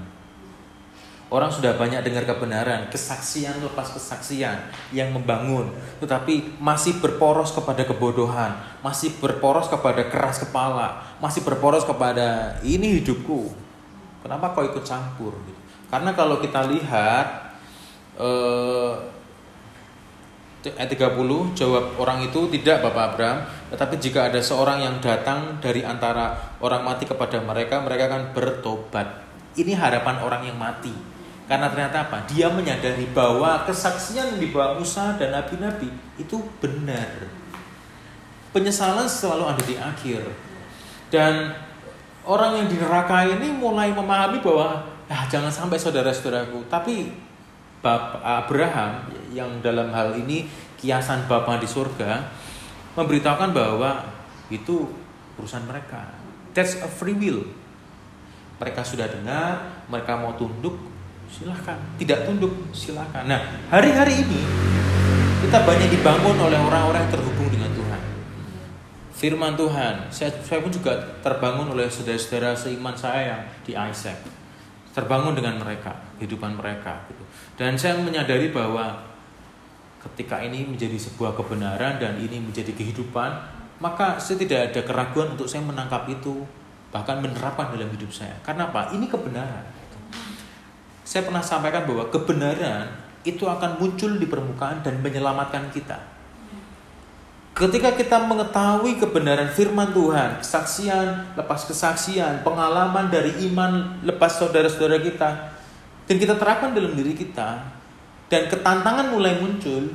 Orang 1.31 1.49
sudah 1.49 1.73
banyak 1.73 2.03
dengar 2.05 2.29
kebenaran, 2.29 2.93
kesaksian 2.93 3.57
lepas 3.63 3.89
kesaksian 3.95 4.69
yang 4.93 5.09
membangun, 5.09 5.71
tetapi 5.97 6.61
masih 6.61 7.01
berporos 7.01 7.49
kepada 7.49 7.87
kebodohan, 7.89 8.53
masih 8.85 9.17
berporos 9.17 9.65
kepada 9.65 10.05
keras 10.13 10.43
kepala, 10.43 11.01
masih 11.17 11.41
berporos 11.41 11.89
kepada 11.89 12.59
ini 12.61 13.01
hidupku. 13.01 13.49
Kenapa 14.21 14.53
kau 14.53 14.61
ikut 14.61 14.85
campur? 14.85 15.33
Karena 15.89 16.13
kalau 16.13 16.37
kita 16.37 16.69
lihat 16.69 17.57
eh, 18.21 18.93
ayat 20.69 20.93
30 20.93 21.17
jawab 21.57 21.97
orang 21.97 22.29
itu 22.29 22.45
tidak 22.53 22.85
Bapak 22.85 23.17
Abraham, 23.17 23.39
tetapi 23.73 23.95
jika 23.97 24.29
ada 24.29 24.37
seorang 24.37 24.85
yang 24.85 25.01
datang 25.01 25.57
dari 25.57 25.81
antara 25.81 26.53
orang 26.61 26.85
mati 26.85 27.09
kepada 27.09 27.41
mereka, 27.41 27.81
mereka 27.81 28.05
akan 28.05 28.37
bertobat. 28.37 29.07
Ini 29.57 29.73
harapan 29.73 30.21
orang 30.21 30.45
yang 30.45 30.61
mati 30.61 31.12
karena 31.43 31.67
ternyata 31.67 32.07
apa? 32.07 32.23
Dia 32.31 32.47
menyadari 32.47 33.03
bahwa 33.11 33.67
kesaksian 33.67 34.35
yang 34.35 34.39
dibawa 34.39 34.79
Musa 34.79 35.19
dan 35.19 35.35
nabi-nabi 35.35 35.91
itu 36.15 36.39
benar. 36.63 37.27
Penyesalan 38.55 39.09
selalu 39.09 39.43
ada 39.51 39.63
di 39.67 39.75
akhir. 39.75 40.23
Dan 41.11 41.51
orang 42.23 42.63
yang 42.63 42.67
di 42.71 42.79
neraka 42.79 43.27
ini 43.27 43.51
mulai 43.51 43.91
memahami 43.91 44.39
bahwa 44.39 44.87
ah, 45.11 45.23
jangan 45.27 45.51
sampai 45.51 45.75
saudara-saudaraku. 45.75 46.63
Tapi 46.71 47.11
Bapak 47.83 48.23
Abraham 48.23 49.11
yang 49.35 49.59
dalam 49.59 49.91
hal 49.91 50.15
ini 50.15 50.47
kiasan 50.79 51.27
Bapa 51.27 51.59
di 51.59 51.67
surga 51.67 52.23
memberitahukan 52.95 53.51
bahwa 53.51 53.99
itu 54.47 54.87
urusan 55.35 55.67
mereka. 55.67 56.07
That's 56.55 56.79
a 56.79 56.87
free 56.87 57.17
will. 57.17 57.43
Mereka 58.63 58.85
sudah 58.85 59.11
dengar, 59.11 59.83
mereka 59.91 60.15
mau 60.15 60.37
tunduk, 60.39 60.92
silahkan. 61.33 61.77
Tidak 61.97 62.29
tunduk 62.29 62.53
silahkan. 62.69 63.25
Nah 63.25 63.41
hari-hari 63.73 64.21
ini 64.21 64.41
kita 65.41 65.65
banyak 65.65 65.89
dibangun 65.89 66.37
oleh 66.37 66.59
orang-orang 66.61 67.09
yang 67.09 67.13
terhubung 67.17 67.49
dengan 67.49 67.73
Tuhan. 67.73 68.01
Firman 69.17 69.53
Tuhan. 69.57 69.95
Saya, 70.13 70.29
saya 70.45 70.61
pun 70.61 70.69
juga 70.69 70.93
terbangun 71.25 71.73
oleh 71.73 71.89
saudara-saudara 71.89 72.53
seiman 72.53 72.93
saya 72.93 73.33
yang 73.33 73.41
di 73.65 73.73
Isaac. 73.73 74.21
Terbangun 74.93 75.33
dengan 75.33 75.57
mereka 75.57 75.97
kehidupan 76.21 76.53
mereka 76.53 77.01
gitu. 77.09 77.25
dan 77.57 77.73
saya 77.73 77.97
menyadari 77.97 78.53
bahwa 78.53 78.93
ketika 80.05 80.37
ini 80.39 80.63
menjadi 80.69 80.95
sebuah 80.95 81.33
kebenaran 81.33 81.97
dan 81.97 82.15
ini 82.21 82.37
menjadi 82.37 82.69
kehidupan 82.71 83.31
maka 83.81 84.21
saya 84.21 84.37
tidak 84.39 84.71
ada 84.71 84.81
keraguan 84.85 85.33
untuk 85.33 85.49
saya 85.49 85.65
menangkap 85.65 86.05
itu 86.07 86.45
bahkan 86.93 87.19
menerapkan 87.19 87.73
dalam 87.73 87.89
hidup 87.89 88.13
saya. 88.13 88.37
Karena 88.45 88.69
apa? 88.69 88.93
Ini 88.93 89.09
kebenaran 89.09 89.82
saya 91.03 91.27
pernah 91.27 91.43
sampaikan 91.43 91.83
bahwa 91.83 92.07
kebenaran 92.07 92.87
itu 93.23 93.43
akan 93.47 93.79
muncul 93.79 94.11
di 94.19 94.27
permukaan 94.27 94.83
dan 94.83 94.99
menyelamatkan 94.99 95.71
kita. 95.71 95.99
Ketika 97.53 97.93
kita 97.93 98.17
mengetahui 98.25 98.97
kebenaran 98.97 99.45
firman 99.53 99.93
Tuhan, 99.93 100.41
kesaksian 100.41 101.37
lepas 101.37 101.69
kesaksian, 101.69 102.41
pengalaman 102.41 103.13
dari 103.13 103.45
iman 103.45 104.01
lepas 104.01 104.41
saudara-saudara 104.41 104.97
kita, 104.97 105.53
dan 106.09 106.15
kita 106.17 106.33
terapkan 106.33 106.73
dalam 106.73 106.97
diri 106.97 107.13
kita, 107.13 107.61
dan 108.25 108.49
ketantangan 108.49 109.13
mulai 109.13 109.37
muncul, 109.37 109.93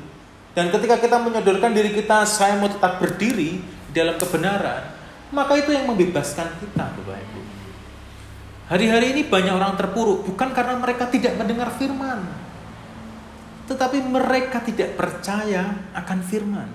dan 0.54 0.70
ketika 0.70 1.02
kita 1.02 1.18
menyodorkan 1.18 1.74
diri 1.74 1.98
kita, 1.98 2.22
saya 2.30 2.54
mau 2.62 2.70
tetap 2.70 3.02
berdiri 3.02 3.58
dalam 3.90 4.14
kebenaran, 4.14 4.94
maka 5.34 5.58
itu 5.58 5.74
yang 5.74 5.90
membebaskan 5.90 6.46
kita, 6.62 6.94
Bapak 6.94 7.18
Ibu. 7.18 7.40
Hari-hari 8.68 9.16
ini 9.16 9.22
banyak 9.24 9.54
orang 9.56 9.80
terpuruk 9.80 10.28
bukan 10.28 10.52
karena 10.52 10.76
mereka 10.76 11.08
tidak 11.08 11.40
mendengar 11.40 11.72
firman. 11.72 12.20
Tetapi 13.64 14.04
mereka 14.04 14.60
tidak 14.60 14.92
percaya 14.96 15.72
akan 15.96 16.18
firman. 16.20 16.68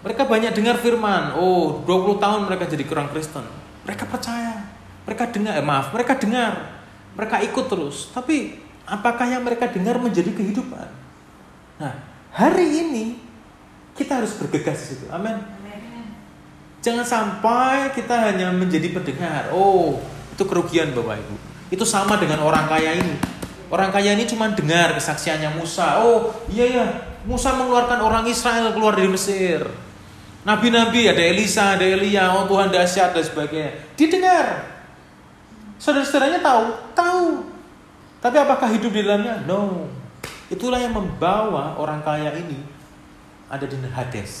Mereka 0.00 0.24
banyak 0.24 0.56
dengar 0.56 0.80
firman. 0.80 1.36
Oh, 1.36 1.84
20 1.84 2.16
tahun 2.16 2.48
mereka 2.48 2.64
jadi 2.64 2.84
kurang 2.88 3.12
Kristen. 3.12 3.44
Mereka 3.84 4.08
percaya. 4.08 4.64
Mereka 5.04 5.28
dengar, 5.28 5.60
eh, 5.60 5.64
maaf, 5.64 5.92
mereka 5.92 6.16
dengar. 6.16 6.80
Mereka 7.20 7.44
ikut 7.44 7.66
terus. 7.68 8.08
Tapi 8.08 8.56
apakah 8.88 9.28
yang 9.28 9.44
mereka 9.44 9.68
dengar 9.68 10.00
menjadi 10.00 10.32
kehidupan? 10.32 10.88
Nah, 11.84 11.92
hari 12.32 12.80
ini 12.80 13.20
kita 13.92 14.24
harus 14.24 14.32
bergegas 14.40 14.80
di 14.80 14.86
situ. 14.96 15.04
Amin. 15.12 15.36
Jangan 16.80 17.04
sampai 17.04 17.92
kita 17.92 18.32
hanya 18.32 18.48
menjadi 18.56 18.88
pendengar. 18.96 19.52
Oh, 19.52 20.00
itu 20.40 20.48
kerugian 20.48 20.96
Bapak 20.96 21.20
Ibu. 21.20 21.36
Itu 21.68 21.84
sama 21.84 22.16
dengan 22.16 22.40
orang 22.40 22.64
kaya 22.64 22.96
ini. 22.96 23.20
Orang 23.68 23.92
kaya 23.92 24.16
ini 24.16 24.24
cuma 24.24 24.48
dengar 24.48 24.96
kesaksiannya 24.96 25.52
Musa. 25.52 26.00
Oh, 26.00 26.32
iya 26.48 26.64
ya, 26.64 26.84
Musa 27.28 27.52
mengeluarkan 27.52 28.00
orang 28.00 28.24
Israel 28.24 28.72
keluar 28.72 28.96
dari 28.96 29.12
Mesir. 29.12 29.68
Nabi-nabi 30.48 31.12
ada 31.12 31.20
Elisa, 31.20 31.76
ada 31.76 31.84
Elia, 31.84 32.32
oh 32.32 32.48
Tuhan 32.48 32.72
dahsyat 32.72 33.12
dan 33.12 33.20
sebagainya. 33.20 33.76
Didengar. 34.00 34.64
Saudara-saudaranya 35.76 36.40
tahu, 36.40 36.64
tahu. 36.96 37.28
Tapi 38.24 38.36
apakah 38.40 38.72
hidup 38.72 38.96
di 38.96 39.04
dalamnya? 39.04 39.44
No. 39.44 39.92
Itulah 40.48 40.80
yang 40.80 40.96
membawa 40.96 41.76
orang 41.76 42.00
kaya 42.00 42.32
ini 42.32 42.64
ada 43.52 43.68
di 43.68 43.76
Hades. 43.76 44.32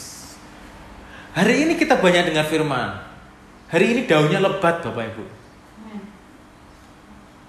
Hari 1.36 1.68
ini 1.68 1.76
kita 1.76 2.00
banyak 2.00 2.32
dengar 2.32 2.48
firman. 2.48 3.04
Hari 3.68 3.86
ini 3.94 4.00
daunnya 4.08 4.42
lebat 4.42 4.82
Bapak 4.82 5.04
Ibu. 5.14 5.39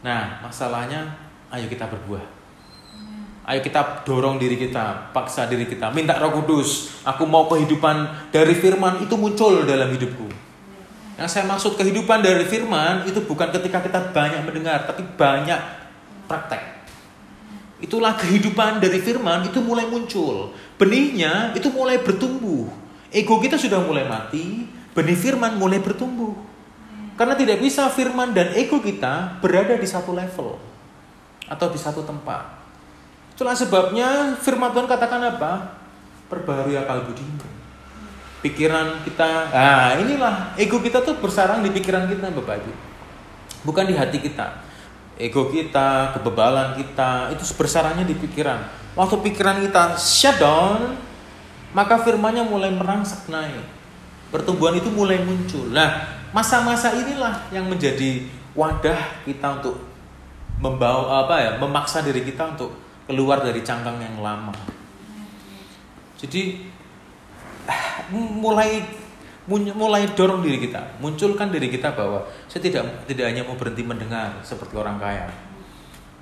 Nah, 0.01 0.41
masalahnya 0.41 1.13
ayo 1.53 1.69
kita 1.69 1.85
berbuah. 1.85 2.25
Ayo 3.41 3.61
kita 3.65 4.05
dorong 4.05 4.37
diri 4.37 4.57
kita, 4.57 5.13
paksa 5.13 5.49
diri 5.49 5.65
kita, 5.65 5.89
minta 5.93 6.17
Roh 6.17 6.41
Kudus. 6.41 7.01
Aku 7.05 7.25
mau 7.25 7.49
kehidupan 7.49 8.29
dari 8.29 8.53
firman 8.53 9.01
itu 9.01 9.13
muncul 9.17 9.65
dalam 9.65 9.89
hidupku. 9.89 10.29
Yang 11.17 11.29
saya 11.37 11.45
maksud 11.45 11.77
kehidupan 11.77 12.25
dari 12.25 12.45
firman 12.45 13.05
itu 13.05 13.21
bukan 13.25 13.53
ketika 13.53 13.81
kita 13.81 14.13
banyak 14.13 14.41
mendengar, 14.41 14.89
tapi 14.89 15.05
banyak 15.05 15.57
praktek. 16.25 16.81
Itulah 17.81 18.13
kehidupan 18.13 18.77
dari 18.77 19.01
firman 19.01 19.49
itu 19.49 19.57
mulai 19.61 19.89
muncul. 19.89 20.53
Benihnya 20.77 21.53
itu 21.57 21.69
mulai 21.73 21.97
bertumbuh. 22.01 22.69
Ego 23.09 23.41
kita 23.41 23.57
sudah 23.57 23.81
mulai 23.81 24.05
mati, 24.05 24.69
benih 24.93 25.17
firman 25.17 25.57
mulai 25.57 25.81
bertumbuh. 25.81 26.50
Karena 27.21 27.37
tidak 27.37 27.61
bisa 27.61 27.85
firman 27.93 28.33
dan 28.33 28.49
ego 28.57 28.81
kita 28.81 29.37
berada 29.45 29.77
di 29.77 29.85
satu 29.85 30.09
level 30.09 30.57
atau 31.45 31.67
di 31.69 31.77
satu 31.77 32.01
tempat. 32.01 32.49
Itulah 33.37 33.53
sebabnya 33.53 34.33
firman 34.41 34.73
Tuhan 34.73 34.89
katakan 34.89 35.21
apa? 35.29 35.69
Perbaharui 36.33 36.73
akal 36.81 37.05
budimu. 37.05 37.45
Pikiran 38.41 39.05
kita, 39.05 39.53
ah 39.53 39.93
inilah 40.01 40.57
ego 40.57 40.81
kita 40.81 41.05
tuh 41.05 41.21
bersarang 41.21 41.61
di 41.61 41.69
pikiran 41.69 42.09
kita 42.09 42.33
Bapak 42.33 42.57
Ibu. 42.57 42.73
Bukan 43.69 43.85
di 43.85 43.93
hati 43.93 44.17
kita. 44.17 44.57
Ego 45.21 45.45
kita, 45.53 46.17
kebebalan 46.17 46.73
kita, 46.73 47.29
itu 47.37 47.45
bersarangnya 47.53 48.09
di 48.09 48.17
pikiran. 48.17 48.65
Waktu 48.97 49.21
pikiran 49.21 49.61
kita 49.61 49.93
shut 49.93 50.41
down, 50.41 50.97
maka 51.77 52.01
firmannya 52.01 52.49
mulai 52.49 52.73
merangsek 52.73 53.29
naik. 53.29 53.61
Pertumbuhan 54.33 54.73
itu 54.81 54.89
mulai 54.89 55.21
muncul. 55.21 55.69
Nah, 55.69 56.20
masa-masa 56.31 56.95
inilah 56.95 57.47
yang 57.51 57.67
menjadi 57.67 58.23
wadah 58.55 59.23
kita 59.27 59.61
untuk 59.61 59.79
membawa 60.59 61.25
apa 61.25 61.35
ya, 61.39 61.51
memaksa 61.59 62.03
diri 62.03 62.23
kita 62.23 62.55
untuk 62.55 62.71
keluar 63.07 63.43
dari 63.43 63.59
cangkang 63.63 63.99
yang 63.99 64.19
lama. 64.19 64.53
Jadi 66.19 66.61
mulai 68.41 68.83
mulai 69.51 70.05
dorong 70.13 70.45
diri 70.45 70.61
kita, 70.61 71.01
munculkan 71.01 71.49
diri 71.49 71.67
kita 71.67 71.91
bahwa 71.97 72.23
saya 72.45 72.61
tidak 72.61 73.09
tidak 73.09 73.25
hanya 73.27 73.41
mau 73.43 73.57
berhenti 73.57 73.83
mendengar 73.83 74.37
seperti 74.45 74.77
orang 74.77 75.01
kaya. 75.01 75.27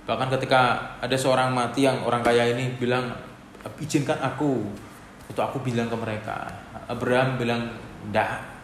Bahkan 0.07 0.27
ketika 0.39 0.95
ada 0.97 1.13
seorang 1.13 1.53
mati 1.53 1.85
yang 1.85 2.01
orang 2.07 2.25
kaya 2.25 2.49
ini 2.49 2.73
bilang 2.79 3.13
izinkan 3.77 4.17
aku 4.23 4.65
itu 5.29 5.37
aku 5.37 5.61
bilang 5.61 5.85
ke 5.85 5.97
mereka. 5.99 6.49
Abraham 6.89 7.37
bilang, 7.37 7.69
"Enggak." 8.07 8.58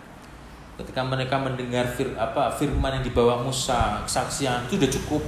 Ketika 0.75 1.01
mereka 1.07 1.39
mendengar 1.39 1.87
fir, 1.87 2.11
apa 2.19 2.51
firman 2.51 2.99
yang 2.99 3.05
dibawa 3.07 3.39
Musa, 3.39 4.03
kesaksian 4.03 4.67
itu 4.67 4.75
sudah 4.75 4.91
cukup. 4.91 5.23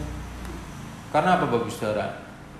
Karena 1.16 1.40
apa 1.40 1.48
Bapak 1.48 1.72
Saudara? 1.72 2.08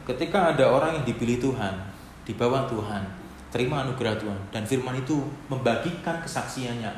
Ketika 0.08 0.56
ada 0.56 0.72
orang 0.72 0.96
yang 0.96 1.04
dipilih 1.04 1.36
Tuhan, 1.44 1.76
dibawa 2.24 2.64
Tuhan, 2.72 3.04
terima 3.52 3.84
anugerah 3.84 4.16
Tuhan 4.16 4.40
dan 4.56 4.64
firman 4.64 4.96
itu 4.96 5.20
membagikan 5.52 6.24
kesaksiannya, 6.24 6.92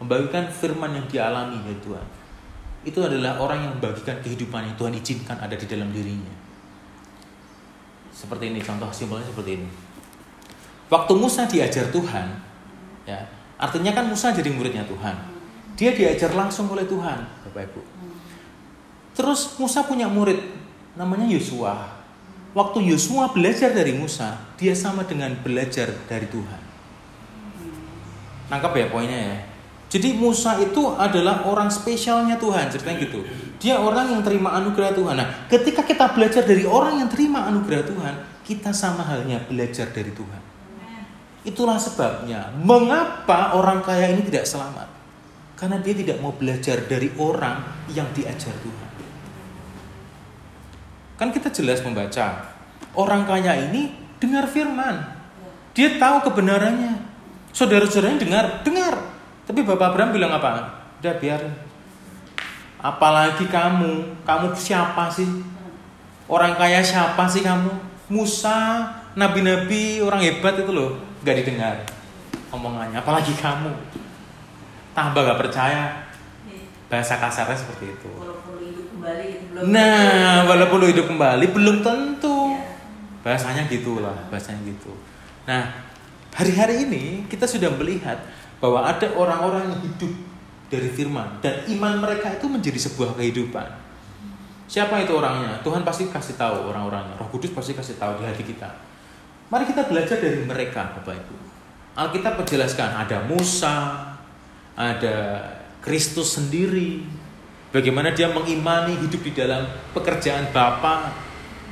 membagikan 0.00 0.44
firman 0.52 0.92
yang 0.92 1.06
dialami 1.08 1.56
dari 1.64 1.80
Tuhan. 1.80 2.06
Itu 2.84 3.00
adalah 3.04 3.40
orang 3.40 3.64
yang 3.64 3.72
membagikan 3.76 4.20
kehidupan 4.24 4.72
yang 4.72 4.76
Tuhan 4.76 4.92
izinkan 4.96 5.36
ada 5.40 5.56
di 5.56 5.64
dalam 5.68 5.88
dirinya. 5.92 6.32
Seperti 8.12 8.52
ini 8.52 8.60
contoh 8.60 8.92
simpelnya 8.92 9.24
seperti 9.24 9.56
ini. 9.56 9.68
Waktu 10.92 11.12
Musa 11.16 11.46
diajar 11.46 11.88
Tuhan, 11.88 12.26
ya, 13.06 13.20
artinya 13.56 13.94
kan 13.94 14.04
Musa 14.10 14.34
jadi 14.34 14.52
muridnya 14.52 14.84
Tuhan. 14.84 15.16
Dia 15.80 15.96
diajar 15.96 16.36
langsung 16.36 16.68
oleh 16.68 16.84
Tuhan, 16.84 17.24
Bapak 17.48 17.72
Ibu. 17.72 17.80
Terus 19.16 19.56
Musa 19.56 19.80
punya 19.88 20.12
murid 20.12 20.36
namanya 20.92 21.24
Yosua. 21.24 21.72
Waktu 22.52 22.84
Yosua 22.92 23.32
belajar 23.32 23.72
dari 23.72 23.96
Musa, 23.96 24.36
dia 24.60 24.76
sama 24.76 25.08
dengan 25.08 25.32
belajar 25.40 25.88
dari 26.04 26.28
Tuhan. 26.28 26.60
Nangkap 28.52 28.76
ya 28.76 28.92
poinnya 28.92 29.16
ya. 29.16 29.38
Jadi 29.88 30.20
Musa 30.20 30.60
itu 30.60 30.84
adalah 31.00 31.48
orang 31.48 31.72
spesialnya 31.72 32.36
Tuhan, 32.36 32.68
ceritanya 32.68 33.00
gitu. 33.00 33.24
Dia 33.56 33.80
orang 33.80 34.12
yang 34.12 34.20
terima 34.20 34.52
anugerah 34.60 34.92
Tuhan. 34.92 35.16
Nah, 35.16 35.48
ketika 35.48 35.80
kita 35.80 36.12
belajar 36.12 36.44
dari 36.44 36.68
orang 36.68 37.00
yang 37.00 37.08
terima 37.08 37.48
anugerah 37.48 37.88
Tuhan, 37.88 38.14
kita 38.44 38.76
sama 38.76 39.00
halnya 39.00 39.40
belajar 39.48 39.88
dari 39.88 40.12
Tuhan. 40.12 40.42
Itulah 41.40 41.80
sebabnya 41.80 42.52
mengapa 42.52 43.56
orang 43.56 43.80
kaya 43.80 44.12
ini 44.12 44.28
tidak 44.28 44.44
selamat. 44.44 44.99
Karena 45.60 45.76
dia 45.84 45.92
tidak 45.92 46.24
mau 46.24 46.32
belajar 46.32 46.80
dari 46.88 47.12
orang 47.20 47.60
yang 47.92 48.08
diajar 48.16 48.56
Tuhan. 48.64 48.90
Kan 51.20 51.28
kita 51.36 51.52
jelas 51.52 51.84
membaca. 51.84 52.56
Orang 52.96 53.28
kaya 53.28 53.68
ini 53.68 53.92
dengar 54.16 54.48
firman. 54.48 55.04
Dia 55.76 56.00
tahu 56.00 56.32
kebenarannya. 56.32 56.96
Saudara-saudaranya 57.52 58.24
dengar, 58.24 58.44
dengar. 58.64 58.94
Tapi 59.44 59.60
Bapak 59.60 59.92
Abraham 59.92 60.16
bilang 60.16 60.32
apa? 60.32 60.80
Udah 61.04 61.14
biar. 61.20 61.44
Apalagi 62.80 63.44
kamu, 63.44 64.24
kamu 64.24 64.56
siapa 64.56 65.12
sih? 65.12 65.28
Orang 66.24 66.56
kaya 66.56 66.80
siapa 66.80 67.28
sih 67.28 67.44
kamu? 67.44 67.68
Musa, 68.08 68.88
nabi-nabi, 69.12 70.00
orang 70.00 70.24
hebat 70.24 70.56
itu 70.56 70.72
loh 70.72 71.10
gak 71.20 71.36
didengar 71.36 71.76
omongannya 72.50 72.98
apalagi 72.98 73.36
kamu 73.36 73.70
tambah 74.96 75.22
gak 75.22 75.40
percaya. 75.40 76.08
Bahasa 76.90 77.22
kasarnya 77.22 77.54
seperti 77.54 77.94
itu. 77.94 78.10
Nah 79.70 80.44
walaupun 80.44 80.76
lu 80.82 80.86
hidup 80.90 81.06
kembali 81.06 81.44
belum 81.54 81.76
tentu. 81.86 82.50
Iya. 82.50 82.68
bahasanya 83.20 83.68
gitulah 83.68 84.16
bahasanya 84.32 84.64
gitu. 84.64 84.90
Nah 85.44 85.68
hari-hari 86.32 86.88
ini 86.88 87.28
kita 87.28 87.44
sudah 87.44 87.68
melihat 87.76 88.16
bahwa 88.58 88.84
ada 88.84 89.06
orang-orang 89.12 89.68
yang 89.70 89.80
hidup 89.84 90.12
dari 90.72 90.88
firman 90.88 91.42
dan 91.44 91.66
iman 91.68 92.00
mereka 92.00 92.32
itu 92.32 92.46
menjadi 92.48 92.78
sebuah 92.90 93.18
kehidupan. 93.20 93.68
Siapa 94.70 95.02
itu 95.02 95.18
orangnya? 95.18 95.58
Tuhan 95.66 95.82
pasti 95.82 96.06
kasih 96.06 96.38
tahu 96.38 96.70
orang-orangnya. 96.70 97.18
Roh 97.18 97.26
Kudus 97.26 97.50
pasti 97.50 97.74
kasih 97.74 97.98
tahu 97.98 98.22
di 98.22 98.24
hati 98.24 98.46
kita. 98.46 98.70
Mari 99.50 99.66
kita 99.66 99.90
belajar 99.90 100.22
dari 100.22 100.46
mereka, 100.46 100.94
Bapak 100.94 101.10
Ibu. 101.10 101.34
Alkitab 101.98 102.38
menjelaskan 102.38 103.02
ada 103.02 103.18
Musa, 103.26 103.98
ada 104.80 105.44
Kristus 105.84 106.40
sendiri, 106.40 107.04
bagaimana 107.68 108.16
dia 108.16 108.32
mengimani 108.32 108.96
hidup 108.96 109.20
di 109.20 109.32
dalam 109.36 109.68
pekerjaan 109.92 110.48
Bapa 110.56 111.12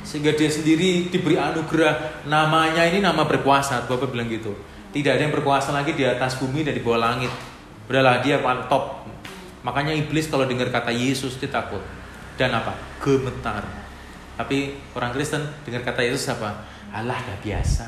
sehingga 0.05 0.29
dia 0.37 0.49
sendiri 0.53 1.09
diberi 1.09 1.41
anugerah. 1.41 2.25
Namanya 2.29 2.85
ini 2.85 3.01
nama 3.01 3.25
berkuasa 3.25 3.89
Bapak 3.89 4.13
bilang 4.13 4.29
gitu. 4.29 4.53
Tidak 4.93 5.09
ada 5.09 5.21
yang 5.25 5.33
berkuasa 5.33 5.73
lagi 5.73 5.97
di 5.97 6.05
atas 6.05 6.37
bumi 6.37 6.61
dan 6.61 6.77
di 6.77 6.81
bawah 6.85 7.01
langit. 7.01 7.33
Udahlah 7.89 8.21
dia 8.21 8.37
paling 8.37 8.69
top 8.69 9.01
makanya 9.59 9.91
iblis 9.91 10.31
kalau 10.31 10.47
dengar 10.47 10.69
kata 10.71 10.93
Yesus 10.93 11.35
dia 11.41 11.49
takut. 11.49 11.81
Dan 12.39 12.55
apa? 12.55 12.71
Gemetar. 13.03 13.65
Tapi 14.39 14.79
orang 14.95 15.11
Kristen 15.11 15.43
dengar 15.67 15.83
kata 15.83 16.05
Yesus 16.05 16.31
apa? 16.31 16.63
Allah 16.95 17.19
dah 17.19 17.37
biasa. 17.43 17.85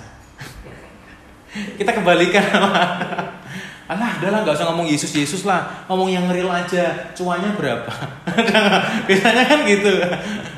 Kita 1.80 1.92
kembalikan 1.96 2.44
Allah 3.92 4.24
udah 4.24 4.30
lah 4.32 4.40
nggak 4.48 4.56
usah 4.56 4.68
ngomong 4.72 4.88
Yesus 4.88 5.12
Yesus 5.12 5.44
lah. 5.44 5.84
Ngomong 5.92 6.08
yang 6.08 6.24
real 6.32 6.48
aja. 6.48 7.12
Cuanya 7.12 7.52
berapa? 7.60 7.92
Biasanya 9.08 9.44
kan 9.44 9.60
gitu. 9.68 9.92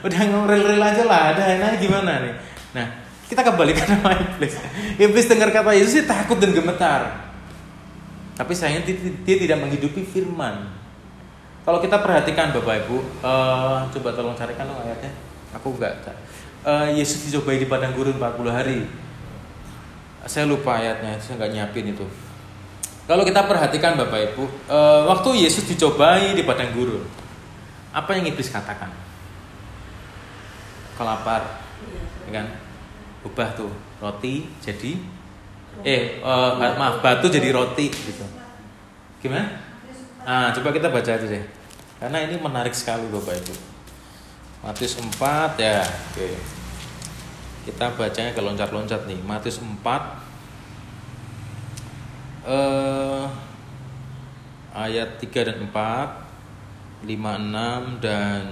Udah 0.06 0.20
ngomong 0.30 0.46
real 0.46 0.66
real 0.70 0.84
aja 0.86 1.04
lah. 1.10 1.34
Ada 1.34 1.58
enaknya 1.58 1.78
gimana 1.82 2.12
nih? 2.22 2.34
Nah 2.78 2.86
kita 3.26 3.42
kembalikan 3.42 3.90
sama 3.90 4.14
iblis 4.14 4.54
iblis 5.02 5.26
dengar 5.26 5.50
kata 5.50 5.74
Yesus 5.74 5.98
sih 5.98 6.06
takut 6.06 6.38
dan 6.38 6.54
gemetar. 6.54 7.34
Tapi 8.38 8.54
sayangnya 8.54 8.86
dia, 8.86 8.98
dia 9.26 9.36
tidak 9.42 9.58
menghidupi 9.66 10.06
firman. 10.06 10.70
Kalau 11.66 11.82
kita 11.82 12.06
perhatikan 12.06 12.54
bapak 12.54 12.86
ibu 12.86 13.02
uh, 13.26 13.82
coba 13.90 14.10
tolong 14.14 14.38
carikan 14.38 14.70
dong 14.70 14.78
ayatnya. 14.86 15.10
Aku 15.58 15.74
enggak 15.74 16.06
uh, 16.66 16.88
Yesus 16.90 17.30
dicobai 17.30 17.58
di 17.58 17.66
padang 17.66 17.98
gurun 17.98 18.18
40 18.18 18.54
hari. 18.54 18.86
Saya 20.24 20.48
lupa 20.48 20.80
ayatnya, 20.80 21.20
saya 21.20 21.42
nggak 21.42 21.52
nyiapin 21.52 21.92
itu. 21.98 22.06
Kalau 23.04 23.28
kita 23.28 23.44
perhatikan 23.44 24.00
Bapak 24.00 24.32
Ibu, 24.32 24.44
uh, 24.72 25.04
waktu 25.12 25.44
Yesus 25.44 25.68
dicobai 25.68 26.32
di 26.32 26.48
padang 26.48 26.72
gurun, 26.72 27.04
apa 27.92 28.16
yang 28.16 28.32
iblis 28.32 28.48
katakan? 28.48 28.88
Kelapar, 30.96 31.60
ya 32.28 32.32
kan? 32.32 32.48
Ubah 33.28 33.56
tuh 33.56 33.72
roti 34.04 34.48
jadi 34.60 35.00
eh 35.82 36.20
uh, 36.22 36.60
maaf 36.60 37.02
batu 37.04 37.28
jadi 37.28 37.52
roti 37.52 37.92
gitu. 37.92 38.24
Gimana? 39.20 39.52
Nah, 40.24 40.56
coba 40.56 40.72
kita 40.72 40.88
baca 40.88 41.12
itu 41.12 41.28
deh. 41.28 41.44
Karena 42.00 42.24
ini 42.24 42.36
menarik 42.40 42.76
sekali 42.76 43.08
Bapak 43.12 43.36
Ibu. 43.44 43.56
Matius 44.64 44.96
4 44.96 45.60
ya. 45.60 45.84
Oke. 45.84 46.40
Kita 47.68 47.96
bacanya 47.96 48.32
ke 48.32 48.40
loncat-loncat 48.44 49.08
nih. 49.08 49.20
Matius 49.24 49.60
4 49.60 49.80
uh, 52.48 53.26
ayat 54.76 55.20
3 55.20 55.48
dan 55.48 55.58
4, 55.70 57.08
5, 57.08 57.08
6 57.08 58.04
dan 58.04 58.44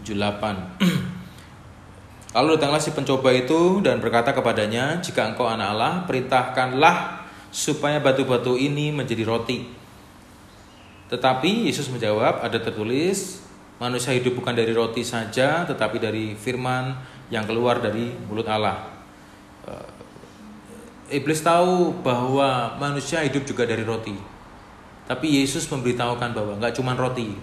7, 0.00 0.16
8. 0.16 0.80
Lalu 2.36 2.48
datanglah 2.54 2.78
si 2.78 2.94
pencoba 2.94 3.34
itu 3.34 3.82
dan 3.82 3.98
berkata 3.98 4.30
kepadanya, 4.30 5.02
"Jika 5.02 5.34
engkau 5.34 5.50
anak 5.50 5.74
Allah, 5.74 5.94
perintahkanlah 6.06 7.26
supaya 7.50 7.98
batu-batu 7.98 8.54
ini 8.54 8.94
menjadi 8.94 9.26
roti." 9.26 9.66
Tetapi 11.10 11.66
Yesus 11.66 11.90
menjawab, 11.90 12.38
"Ada 12.38 12.62
tertulis, 12.62 13.42
manusia 13.82 14.14
hidup 14.14 14.38
bukan 14.38 14.54
dari 14.54 14.70
roti 14.70 15.02
saja, 15.02 15.66
tetapi 15.66 15.98
dari 15.98 16.38
firman 16.38 16.94
yang 17.34 17.50
keluar 17.50 17.82
dari 17.82 18.14
mulut 18.30 18.46
Allah." 18.46 18.99
Iblis 21.10 21.42
tahu 21.42 21.90
bahwa 22.06 22.78
manusia 22.78 23.26
hidup 23.26 23.42
juga 23.42 23.66
dari 23.66 23.82
roti. 23.82 24.14
Tapi 25.10 25.42
Yesus 25.42 25.66
memberitahukan 25.66 26.30
bahwa 26.30 26.54
nggak 26.62 26.78
cuma 26.78 26.94
roti. 26.94 27.34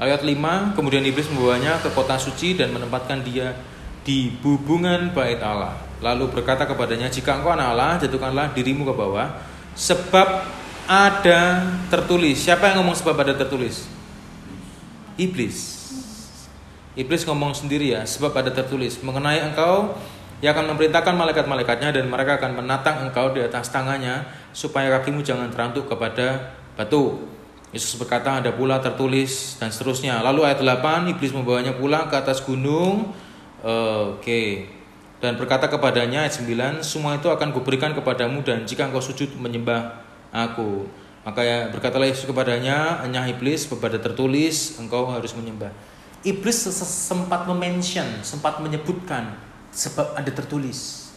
Ayat 0.00 0.26
5, 0.26 0.74
kemudian 0.74 1.04
iblis 1.04 1.28
membawanya 1.30 1.78
ke 1.78 1.92
kota 1.94 2.18
suci 2.18 2.58
dan 2.58 2.74
menempatkan 2.74 3.22
dia 3.22 3.54
di 4.02 4.32
bubungan 4.42 5.12
bait 5.14 5.38
Allah. 5.38 5.76
Lalu 6.00 6.32
berkata 6.32 6.64
kepadanya, 6.64 7.12
jika 7.12 7.36
engkau 7.36 7.52
anak 7.52 7.76
Allah, 7.76 7.90
jatuhkanlah 8.00 8.56
dirimu 8.56 8.88
ke 8.88 8.94
bawah. 8.96 9.28
Sebab 9.76 10.28
ada 10.88 11.68
tertulis. 11.92 12.42
Siapa 12.42 12.72
yang 12.72 12.82
ngomong 12.82 12.96
sebab 12.96 13.14
ada 13.22 13.36
tertulis? 13.36 13.86
Iblis. 15.20 15.78
Iblis 16.98 17.22
ngomong 17.28 17.54
sendiri 17.54 17.94
ya, 17.94 18.02
sebab 18.02 18.34
ada 18.34 18.50
tertulis. 18.50 18.98
Mengenai 19.04 19.44
engkau, 19.44 19.94
ia 20.40 20.56
akan 20.56 20.72
memerintahkan 20.72 21.12
malaikat-malaikatnya 21.20 21.92
dan 21.92 22.08
mereka 22.08 22.40
akan 22.40 22.64
menatang 22.64 23.04
engkau 23.04 23.28
di 23.36 23.44
atas 23.44 23.68
tangannya 23.68 24.24
supaya 24.56 24.88
kakimu 24.96 25.20
jangan 25.20 25.52
terantuk 25.52 25.84
kepada 25.84 26.56
batu. 26.80 27.28
Yesus 27.70 27.94
berkata 28.00 28.42
ada 28.42 28.50
pula 28.50 28.80
tertulis 28.80 29.60
dan 29.60 29.70
seterusnya. 29.70 30.24
Lalu 30.24 30.48
ayat 30.48 30.64
8 30.64 31.12
iblis 31.12 31.30
membawanya 31.30 31.76
pulang 31.76 32.08
ke 32.08 32.16
atas 32.18 32.42
gunung. 32.42 33.12
Uh, 33.60 34.16
Oke. 34.16 34.24
Okay. 34.24 34.48
Dan 35.20 35.36
berkata 35.36 35.68
kepadanya 35.68 36.24
ayat 36.24 36.40
9 36.40 36.80
semua 36.80 37.20
itu 37.20 37.28
akan 37.28 37.52
kuberikan 37.52 37.92
kepadamu 37.92 38.40
dan 38.40 38.64
jika 38.64 38.88
engkau 38.88 39.04
sujud 39.04 39.36
menyembah 39.36 40.00
aku. 40.32 40.88
Maka 41.20 41.44
ya, 41.44 41.68
berkatalah 41.68 42.08
Yesus 42.08 42.24
kepadanya, 42.24 43.04
"Enyah 43.04 43.28
iblis, 43.28 43.68
kepada 43.68 44.00
tertulis 44.00 44.80
engkau 44.80 45.04
harus 45.12 45.36
menyembah." 45.36 45.68
Iblis 46.24 46.64
sempat 46.80 47.44
memention, 47.44 48.08
sempat 48.24 48.64
menyebutkan 48.64 49.36
Sebab 49.70 50.18
ada 50.18 50.30
tertulis. 50.30 51.10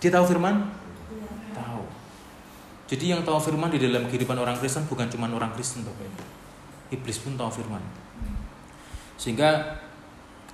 Dia 0.00 0.12
tahu 0.12 0.36
firman? 0.36 0.68
Iya. 1.08 1.30
Tahu. 1.56 1.82
Jadi 2.92 3.04
yang 3.12 3.24
tahu 3.24 3.40
firman 3.40 3.72
di 3.72 3.80
dalam 3.80 4.08
kehidupan 4.08 4.36
orang 4.36 4.56
Kristen 4.60 4.84
bukan 4.88 5.08
cuma 5.08 5.28
orang 5.32 5.52
Kristen 5.56 5.84
Bapak 5.84 6.04
Ibu. 6.04 6.24
Iblis 7.00 7.18
pun 7.22 7.36
tahu 7.36 7.50
firman. 7.62 7.80
Sehingga 9.20 9.76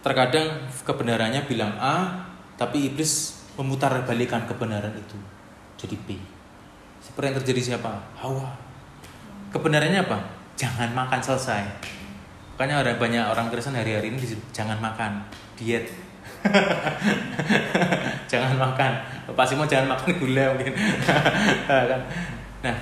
terkadang 0.03 0.67
kebenarannya 0.87 1.47
bilang 1.51 1.75
A, 1.79 2.27
tapi 2.59 2.91
iblis 2.91 3.43
memutar 3.57 3.91
balikan 4.05 4.45
kebenaran 4.45 4.93
itu 4.95 5.17
jadi 5.77 5.97
B. 6.09 6.19
Seperti 7.01 7.25
yang 7.31 7.37
terjadi 7.39 7.61
siapa? 7.73 7.93
Hawa. 8.19 8.57
Kebenarannya 9.53 10.03
apa? 10.03 10.19
Jangan 10.57 10.91
makan 10.97 11.21
selesai. 11.21 11.63
Makanya 12.57 12.81
ada 12.81 12.93
banyak 12.97 13.25
orang 13.29 13.53
Kristen 13.53 13.77
hari-hari 13.77 14.09
ini 14.09 14.19
jangan 14.51 14.81
makan, 14.81 15.21
diet 15.61 15.93
jangan 18.31 18.55
makan. 18.59 18.93
Pak 19.37 19.47
Simo 19.47 19.65
jangan 19.69 19.97
makan 19.97 20.11
gula 20.17 20.55
mungkin. 20.57 20.75
Kan. 21.69 22.01
Nah 22.65 22.77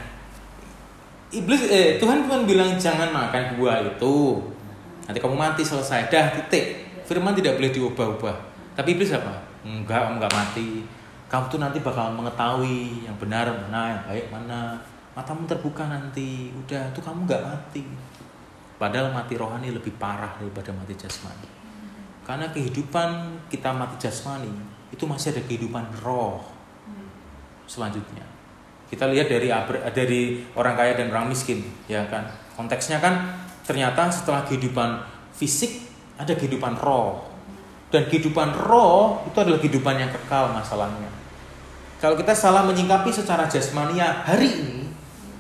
iblis 1.35 1.67
eh, 1.67 1.99
Tuhan 1.99 2.29
Tuhan 2.29 2.47
bilang 2.47 2.71
jangan 2.79 3.11
makan 3.11 3.59
buah 3.59 3.83
itu. 3.85 4.41
Nanti 5.05 5.19
kamu 5.21 5.37
mati 5.37 5.63
selesai. 5.67 6.09
Dah 6.09 6.33
titik. 6.33 6.85
Firman 7.05 7.37
tidak 7.37 7.61
boleh 7.61 7.71
diubah-ubah. 7.75 8.37
Tapi 8.79 8.89
iblis 8.97 9.13
apa? 9.13 9.37
Enggak 9.67 10.17
enggak 10.17 10.33
mati. 10.33 10.85
Kamu 11.29 11.51
tuh 11.51 11.61
nanti 11.61 11.83
bakal 11.83 12.15
mengetahui 12.15 13.05
yang 13.05 13.17
benar 13.21 13.51
mana 13.51 13.99
yang 13.99 14.03
baik 14.09 14.27
mana. 14.33 14.81
Matamu 15.13 15.45
terbuka 15.45 15.85
nanti. 15.91 16.49
Udah 16.55 16.89
tuh 16.97 17.05
kamu 17.05 17.29
enggak 17.29 17.45
mati. 17.45 17.85
Padahal 18.81 19.13
mati 19.13 19.37
rohani 19.37 19.71
lebih 19.71 19.93
parah 20.01 20.35
daripada 20.41 20.73
mati 20.75 20.97
jasmani 20.99 21.64
karena 22.25 22.49
kehidupan 22.51 23.41
kita 23.53 23.71
mati 23.77 24.01
jasmani 24.01 24.51
itu 24.91 25.05
masih 25.05 25.37
ada 25.37 25.43
kehidupan 25.45 25.85
roh 26.01 26.41
selanjutnya. 27.69 28.25
Kita 28.89 29.09
lihat 29.09 29.27
dari 29.29 29.49
dari 29.93 30.23
orang 30.55 30.75
kaya 30.77 30.93
dan 30.97 31.11
orang 31.11 31.33
miskin, 31.33 31.65
ya 31.89 32.05
kan. 32.09 32.29
Konteksnya 32.55 33.01
kan 33.01 33.43
ternyata 33.65 34.13
setelah 34.13 34.45
kehidupan 34.47 35.03
fisik 35.35 35.83
ada 36.21 36.33
kehidupan 36.37 36.79
roh. 36.79 37.27
Dan 37.91 38.11
kehidupan 38.11 38.55
roh 38.67 39.23
itu 39.27 39.39
adalah 39.39 39.59
kehidupan 39.59 39.95
yang 39.99 40.11
kekal 40.11 40.51
masalahnya. 40.51 41.11
Kalau 42.03 42.19
kita 42.19 42.35
salah 42.35 42.67
menyingkapi 42.67 43.09
secara 43.15 43.47
jasmania 43.47 44.27
hari 44.27 44.51
ini, 44.51 44.85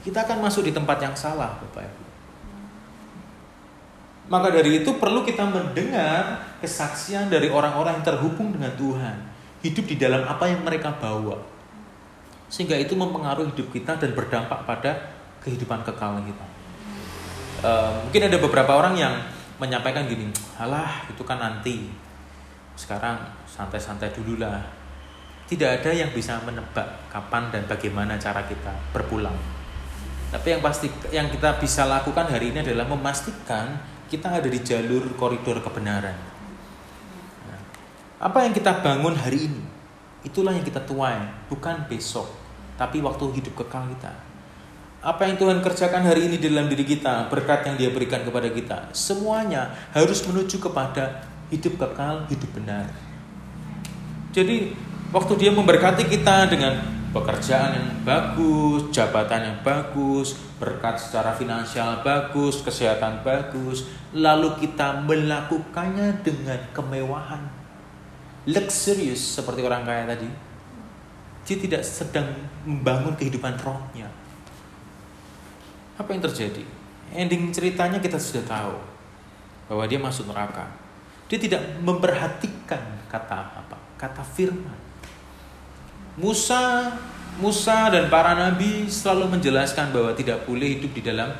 kita 0.06 0.22
akan 0.24 0.48
masuk 0.48 0.64
di 0.64 0.72
tempat 0.72 1.02
yang 1.02 1.12
salah, 1.12 1.60
Bapak 1.60 1.82
Ibu. 1.82 2.02
Maka 4.24 4.48
dari 4.48 4.80
itu 4.80 4.90
perlu 4.96 5.20
kita 5.26 5.44
mendengar 5.44 6.53
kesaksian 6.64 7.28
dari 7.28 7.52
orang-orang 7.52 8.00
yang 8.00 8.06
terhubung 8.08 8.56
dengan 8.56 8.72
Tuhan. 8.80 9.16
Hidup 9.60 9.84
di 9.84 9.96
dalam 10.00 10.24
apa 10.24 10.48
yang 10.48 10.64
mereka 10.64 10.96
bawa. 10.96 11.36
Sehingga 12.48 12.80
itu 12.80 12.96
mempengaruhi 12.96 13.52
hidup 13.52 13.68
kita 13.68 14.00
dan 14.00 14.16
berdampak 14.16 14.64
pada 14.64 15.12
kehidupan 15.44 15.84
kekal 15.84 16.16
kita. 16.24 16.46
Uh, 17.64 17.92
mungkin 18.08 18.28
ada 18.28 18.38
beberapa 18.40 18.72
orang 18.76 18.96
yang 18.96 19.14
menyampaikan 19.60 20.04
gini, 20.08 20.28
alah 20.56 21.04
itu 21.08 21.20
kan 21.24 21.40
nanti. 21.40 21.88
Sekarang 22.74 23.20
santai-santai 23.48 24.12
dulu 24.12 24.40
lah. 24.40 24.60
Tidak 25.44 25.80
ada 25.80 25.90
yang 25.92 26.10
bisa 26.12 26.40
menebak 26.42 27.08
kapan 27.12 27.52
dan 27.52 27.68
bagaimana 27.68 28.16
cara 28.16 28.44
kita 28.48 28.72
berpulang. 28.90 29.36
Tapi 30.34 30.58
yang 30.58 30.62
pasti 30.64 30.90
yang 31.14 31.30
kita 31.30 31.62
bisa 31.62 31.86
lakukan 31.86 32.26
hari 32.26 32.50
ini 32.50 32.66
adalah 32.66 32.90
memastikan 32.90 33.78
kita 34.10 34.42
ada 34.42 34.48
di 34.50 34.60
jalur 34.60 35.14
koridor 35.14 35.62
kebenaran. 35.62 36.16
Apa 38.22 38.46
yang 38.46 38.54
kita 38.54 38.82
bangun 38.82 39.14
hari 39.18 39.50
ini, 39.50 39.62
itulah 40.22 40.54
yang 40.54 40.62
kita 40.62 40.82
tuai, 40.86 41.18
bukan 41.50 41.84
besok, 41.90 42.30
tapi 42.78 43.02
waktu 43.02 43.42
hidup 43.42 43.64
kekal 43.64 43.90
kita. 43.90 44.12
Apa 45.04 45.28
yang 45.28 45.36
Tuhan 45.36 45.60
kerjakan 45.60 46.00
hari 46.08 46.32
ini 46.32 46.40
dalam 46.40 46.70
diri 46.70 46.86
kita, 46.86 47.28
berkat 47.28 47.68
yang 47.68 47.76
Dia 47.76 47.90
berikan 47.92 48.24
kepada 48.24 48.48
kita, 48.48 48.88
semuanya 48.96 49.68
harus 49.92 50.24
menuju 50.24 50.56
kepada 50.62 51.28
hidup 51.52 51.76
kekal, 51.76 52.24
hidup 52.32 52.50
benar. 52.56 52.88
Jadi, 54.32 54.72
waktu 55.12 55.32
Dia 55.36 55.52
memberkati 55.52 56.08
kita 56.08 56.48
dengan 56.48 56.80
pekerjaan 57.14 57.78
yang 57.78 57.90
bagus, 58.02 58.90
jabatan 58.90 59.40
yang 59.46 59.58
bagus, 59.62 60.34
berkat 60.58 60.98
secara 60.98 61.30
finansial 61.38 62.02
bagus, 62.02 62.58
kesehatan 62.66 63.22
bagus, 63.22 63.86
lalu 64.10 64.50
kita 64.58 65.04
melakukannya 65.06 66.24
dengan 66.26 66.58
kemewahan, 66.74 67.38
luxurious 68.48 69.40
seperti 69.40 69.60
orang 69.64 69.84
kaya 69.84 70.04
tadi. 70.08 70.28
Dia 71.44 71.56
tidak 71.60 71.82
sedang 71.84 72.28
membangun 72.64 73.12
kehidupan 73.16 73.60
rohnya. 73.60 74.08
Apa 76.00 76.16
yang 76.16 76.24
terjadi? 76.24 76.64
Ending 77.12 77.52
ceritanya 77.52 78.00
kita 78.00 78.16
sudah 78.16 78.44
tahu 78.48 78.76
bahwa 79.68 79.84
dia 79.84 80.00
masuk 80.00 80.28
neraka. 80.32 80.64
Dia 81.28 81.36
tidak 81.40 81.62
memperhatikan 81.84 82.80
kata 83.08 83.36
apa? 83.64 83.76
Kata 83.96 84.20
firman 84.20 84.76
Musa 86.14 86.94
Musa 87.34 87.90
dan 87.90 88.06
para 88.06 88.38
nabi 88.38 88.86
selalu 88.86 89.38
menjelaskan 89.38 89.90
bahwa 89.90 90.14
tidak 90.14 90.46
boleh 90.46 90.78
hidup 90.78 90.94
di 90.94 91.02
dalam 91.02 91.34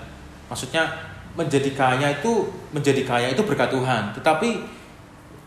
maksudnya 0.50 0.90
menjadi 1.38 1.70
kaya 1.70 2.18
itu 2.18 2.50
menjadi 2.74 3.02
kaya 3.06 3.26
itu 3.30 3.42
berkat 3.46 3.70
Tuhan. 3.70 4.10
Tetapi 4.18 4.48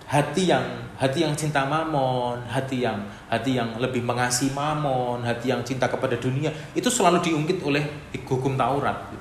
hati 0.07 0.47
yang 0.47 0.63
hati 0.95 1.27
yang 1.27 1.35
cinta 1.35 1.67
mamon, 1.67 2.41
hati 2.47 2.81
yang 2.87 2.97
hati 3.27 3.59
yang 3.59 3.75
lebih 3.77 4.01
mengasihi 4.01 4.55
mamon, 4.55 5.21
hati 5.21 5.51
yang 5.51 5.61
cinta 5.61 5.85
kepada 5.85 6.15
dunia 6.17 6.49
itu 6.73 6.87
selalu 6.87 7.21
diungkit 7.21 7.61
oleh 7.61 7.83
hukum 8.25 8.55
Taurat. 8.55 9.13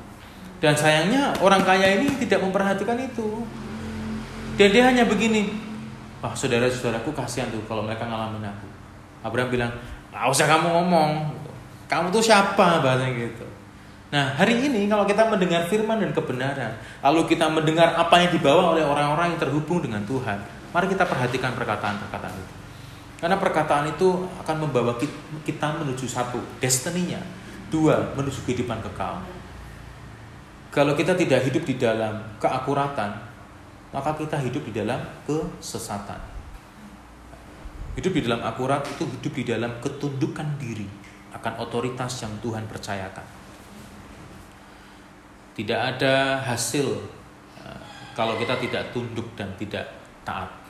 Dan 0.57 0.73
sayangnya 0.73 1.37
orang 1.45 1.67
kaya 1.67 2.01
ini 2.01 2.17
tidak 2.17 2.41
memperhatikan 2.41 2.97
itu. 2.97 3.45
Dan 4.57 4.73
dia 4.73 4.89
hanya 4.89 5.05
begini, 5.05 5.53
wah 6.25 6.33
saudara-saudaraku 6.33 7.13
kasihan 7.13 7.53
tuh 7.53 7.61
kalau 7.69 7.85
mereka 7.85 8.09
ngalamin 8.09 8.49
aku. 8.49 8.69
Abraham 9.21 9.53
bilang, 9.53 9.73
nggak 10.09 10.33
usah 10.33 10.49
kamu 10.49 10.73
ngomong, 10.73 11.11
kamu 11.93 12.09
tuh 12.09 12.25
siapa 12.25 12.81
bahasanya 12.81 13.13
gitu. 13.21 13.45
Nah 14.17 14.33
hari 14.33 14.65
ini 14.65 14.89
kalau 14.89 15.05
kita 15.05 15.29
mendengar 15.29 15.69
firman 15.69 16.01
dan 16.01 16.17
kebenaran, 16.17 16.73
lalu 17.05 17.37
kita 17.37 17.53
mendengar 17.53 17.93
apa 17.93 18.17
yang 18.23 18.31
dibawa 18.33 18.73
oleh 18.73 18.87
orang-orang 18.87 19.37
yang 19.37 19.41
terhubung 19.45 19.85
dengan 19.85 20.01
Tuhan, 20.09 20.41
mari 20.77 20.93
kita 20.93 21.09
perhatikan 21.09 21.57
perkataan-perkataan 21.57 22.37
itu. 22.37 22.55
Karena 23.17 23.41
perkataan 23.41 23.97
itu 23.97 24.29
akan 24.45 24.69
membawa 24.69 24.93
kita 25.41 25.81
menuju 25.81 26.05
satu, 26.05 26.37
destininya. 26.61 27.17
Dua, 27.73 28.13
menuju 28.13 28.45
kehidupan 28.45 28.85
kekal. 28.85 29.25
Kalau 30.69 30.93
kita 30.93 31.17
tidak 31.17 31.49
hidup 31.49 31.65
di 31.65 31.81
dalam 31.81 32.21
keakuratan, 32.37 33.09
maka 33.89 34.13
kita 34.21 34.37
hidup 34.45 34.69
di 34.69 34.77
dalam 34.77 35.01
kesesatan. 35.25 36.21
Hidup 37.97 38.13
di 38.13 38.29
dalam 38.29 38.45
akurat 38.45 38.85
itu 38.85 39.09
hidup 39.09 39.33
di 39.33 39.45
dalam 39.49 39.81
ketundukan 39.81 40.61
diri 40.61 40.85
akan 41.33 41.65
otoritas 41.65 42.21
yang 42.21 42.37
Tuhan 42.45 42.69
percayakan. 42.69 43.25
Tidak 45.57 45.81
ada 45.81 46.45
hasil 46.45 46.85
eh, 47.65 47.81
kalau 48.13 48.37
kita 48.37 48.61
tidak 48.61 48.93
tunduk 48.93 49.33
dan 49.33 49.57
tidak 49.57 49.89
taat. 50.21 50.66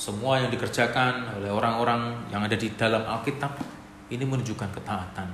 Semua 0.00 0.40
yang 0.40 0.48
dikerjakan 0.48 1.36
oleh 1.36 1.52
orang-orang 1.52 2.24
yang 2.32 2.40
ada 2.40 2.56
di 2.56 2.72
dalam 2.72 3.04
Alkitab 3.04 3.52
ini 4.08 4.24
menunjukkan 4.24 4.72
ketaatan. 4.72 5.28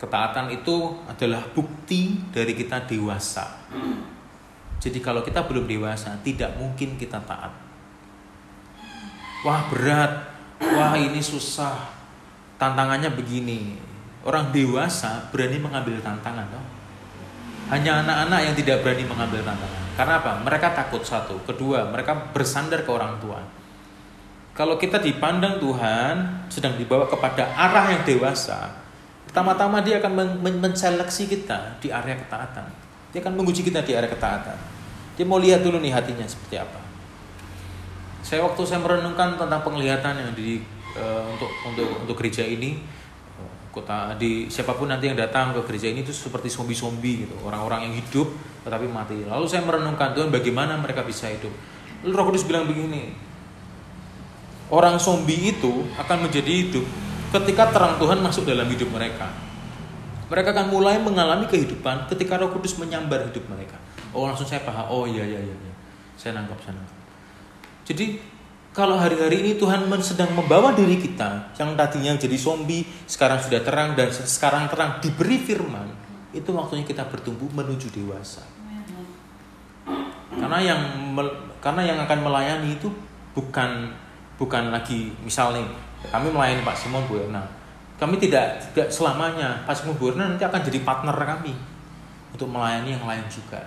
Ketaatan 0.00 0.48
itu 0.48 1.04
adalah 1.04 1.44
bukti 1.52 2.16
dari 2.32 2.56
kita 2.56 2.88
dewasa. 2.88 3.68
Jadi 4.80 5.04
kalau 5.04 5.20
kita 5.20 5.44
belum 5.44 5.68
dewasa, 5.68 6.16
tidak 6.24 6.56
mungkin 6.56 6.96
kita 6.96 7.20
taat. 7.28 7.52
Wah 9.44 9.68
berat, 9.68 10.24
wah 10.64 10.96
ini 10.96 11.20
susah, 11.20 11.76
tantangannya 12.56 13.12
begini. 13.12 13.76
Orang 14.24 14.48
dewasa 14.48 15.28
berani 15.28 15.60
mengambil 15.60 16.00
tantangan? 16.00 16.48
Hanya 17.72 18.04
anak-anak 18.04 18.40
yang 18.50 18.54
tidak 18.56 18.84
berani 18.84 19.04
mengambil 19.08 19.40
tantangan. 19.40 19.84
Karena 19.94 20.14
apa? 20.20 20.32
Mereka 20.42 20.74
takut 20.74 21.02
satu, 21.06 21.38
kedua 21.46 21.86
mereka 21.86 22.12
bersandar 22.34 22.82
ke 22.82 22.90
orang 22.90 23.16
tua. 23.22 23.38
Kalau 24.54 24.78
kita 24.78 25.02
dipandang 25.02 25.58
Tuhan 25.58 26.46
sedang 26.46 26.78
dibawa 26.78 27.10
kepada 27.10 27.50
arah 27.58 27.90
yang 27.90 28.02
dewasa, 28.06 28.70
pertama-tama 29.26 29.82
dia 29.82 29.98
akan 29.98 30.38
menseleksi 30.62 31.26
kita 31.26 31.78
di 31.82 31.90
area 31.90 32.14
ketaatan. 32.14 32.66
Dia 33.10 33.18
akan 33.22 33.34
menguji 33.34 33.66
kita 33.66 33.82
di 33.82 33.94
area 33.94 34.10
ketaatan. 34.10 34.58
Dia 35.14 35.26
mau 35.26 35.38
lihat 35.38 35.62
dulu 35.62 35.78
nih 35.78 35.94
hatinya 35.94 36.26
seperti 36.26 36.58
apa. 36.58 36.82
Saya 38.22 38.42
waktu 38.46 38.62
saya 38.66 38.82
merenungkan 38.82 39.38
tentang 39.38 39.62
penglihatan 39.62 40.14
yang 40.22 40.30
di 40.34 40.62
uh, 40.98 41.22
untuk 41.34 41.50
untuk 41.66 41.88
untuk 42.06 42.16
gereja 42.18 42.42
ini 42.42 42.82
kota 43.74 44.14
di 44.14 44.46
siapa 44.46 44.78
pun 44.78 44.86
nanti 44.86 45.10
yang 45.10 45.18
datang 45.18 45.50
ke 45.50 45.66
gereja 45.66 45.90
ini 45.90 46.06
itu 46.06 46.14
seperti 46.14 46.46
zombie-zombie 46.46 47.26
gitu 47.26 47.34
orang-orang 47.42 47.90
yang 47.90 47.94
hidup 47.98 48.30
tetapi 48.62 48.86
mati 48.86 49.26
lalu 49.26 49.50
saya 49.50 49.66
merenungkan 49.66 50.14
Tuhan 50.14 50.30
bagaimana 50.30 50.78
mereka 50.78 51.02
bisa 51.02 51.26
hidup 51.26 51.50
lalu 52.06 52.14
Roh 52.14 52.24
Kudus 52.30 52.46
bilang 52.46 52.70
begini 52.70 53.10
orang 54.70 55.02
zombie 55.02 55.50
itu 55.50 55.82
akan 55.98 56.30
menjadi 56.30 56.52
hidup 56.54 56.86
ketika 57.34 57.74
terang 57.74 57.98
Tuhan 57.98 58.22
masuk 58.22 58.46
dalam 58.46 58.70
hidup 58.70 58.94
mereka 58.94 59.26
mereka 60.34 60.56
akan 60.56 60.66
mulai 60.72 60.96
mengalami 60.96 61.44
kehidupan 61.44 62.08
ketika 62.08 62.40
Roh 62.40 62.50
Kudus 62.50 62.80
menyambar 62.80 63.28
hidup 63.28 63.44
mereka. 63.46 63.76
Oh 64.10 64.24
langsung 64.24 64.48
saya 64.48 64.64
paham. 64.64 64.88
Oh 64.88 65.04
iya 65.04 65.22
iya 65.22 65.38
iya. 65.38 65.72
Saya 66.16 66.40
nangkap 66.40 66.56
saya 66.64 66.74
nangkap. 66.74 66.98
Jadi 67.84 68.06
kalau 68.74 68.98
hari-hari 68.98 69.46
ini 69.46 69.52
Tuhan 69.54 69.86
sedang 70.02 70.34
membawa 70.34 70.74
diri 70.74 70.98
kita 70.98 71.54
yang 71.54 71.78
tadinya 71.78 72.18
jadi 72.18 72.34
zombie 72.34 72.82
sekarang 73.06 73.38
sudah 73.38 73.62
terang 73.62 73.94
dan 73.94 74.10
sekarang 74.10 74.66
terang 74.66 74.98
diberi 74.98 75.38
firman 75.38 75.94
itu 76.34 76.50
waktunya 76.50 76.82
kita 76.82 77.06
bertumbuh 77.06 77.46
menuju 77.54 77.94
dewasa. 77.94 78.42
Karena 80.34 80.58
yang 80.58 80.82
karena 81.62 81.82
yang 81.86 81.98
akan 82.02 82.18
melayani 82.26 82.74
itu 82.74 82.90
bukan 83.38 83.94
bukan 84.34 84.74
lagi 84.74 85.14
misalnya 85.22 85.62
kami 86.10 86.34
melayani 86.34 86.66
Pak 86.66 86.74
Simon 86.74 87.06
Bu 87.06 87.22
Erna 87.22 87.46
kami 87.94 88.18
tidak 88.18 88.74
tidak 88.74 88.90
selamanya 88.90 89.62
pas 89.62 89.78
Burna 89.86 90.34
nanti 90.34 90.42
akan 90.42 90.60
jadi 90.66 90.82
partner 90.82 91.14
kami 91.14 91.54
untuk 92.34 92.50
melayani 92.50 92.98
yang 92.98 93.06
lain 93.06 93.22
juga. 93.30 93.62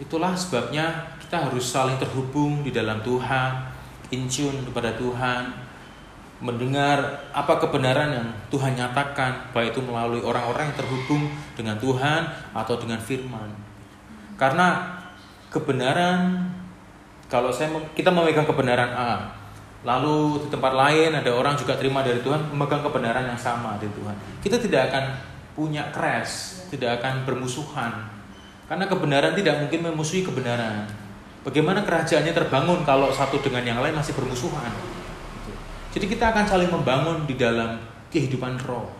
Itulah 0.00 0.32
sebabnya 0.32 1.15
kita 1.26 1.50
harus 1.50 1.66
saling 1.66 1.98
terhubung 1.98 2.62
di 2.62 2.70
dalam 2.70 3.02
Tuhan, 3.02 3.66
in 4.14 4.30
tune 4.30 4.62
kepada 4.70 4.94
Tuhan, 4.94 5.50
mendengar 6.38 7.26
apa 7.34 7.58
kebenaran 7.58 8.14
yang 8.14 8.26
Tuhan 8.46 8.78
nyatakan, 8.78 9.50
baik 9.50 9.74
itu 9.74 9.82
melalui 9.82 10.22
orang-orang 10.22 10.70
yang 10.70 10.78
terhubung 10.78 11.26
dengan 11.58 11.74
Tuhan 11.82 12.30
atau 12.54 12.78
dengan 12.78 13.02
firman. 13.02 13.50
Karena 14.38 14.94
kebenaran 15.50 16.46
kalau 17.26 17.50
saya 17.50 17.74
kita 17.98 18.14
memegang 18.14 18.46
kebenaran 18.46 18.94
A, 18.94 19.12
Lalu 19.86 20.42
di 20.42 20.48
tempat 20.50 20.74
lain 20.74 21.14
ada 21.14 21.30
orang 21.30 21.54
juga 21.54 21.78
terima 21.78 22.02
dari 22.02 22.18
Tuhan 22.18 22.50
memegang 22.50 22.82
kebenaran 22.82 23.22
yang 23.22 23.38
sama 23.38 23.78
dari 23.78 23.94
Tuhan. 23.94 24.18
Kita 24.42 24.58
tidak 24.58 24.90
akan 24.90 25.04
punya 25.54 25.94
crash, 25.94 26.66
tidak 26.74 26.98
akan 26.98 27.22
bermusuhan. 27.22 27.94
Karena 28.66 28.90
kebenaran 28.90 29.38
tidak 29.38 29.62
mungkin 29.62 29.86
memusuhi 29.86 30.26
kebenaran. 30.26 31.05
Bagaimana 31.46 31.86
kerajaannya 31.86 32.34
terbangun 32.34 32.82
kalau 32.82 33.06
satu 33.14 33.38
dengan 33.38 33.62
yang 33.62 33.78
lain 33.78 33.94
masih 33.94 34.18
bermusuhan? 34.18 34.66
Jadi 35.94 36.10
kita 36.10 36.34
akan 36.34 36.42
saling 36.42 36.66
membangun 36.66 37.22
di 37.22 37.38
dalam 37.38 37.78
kehidupan 38.10 38.58
roh. 38.66 38.90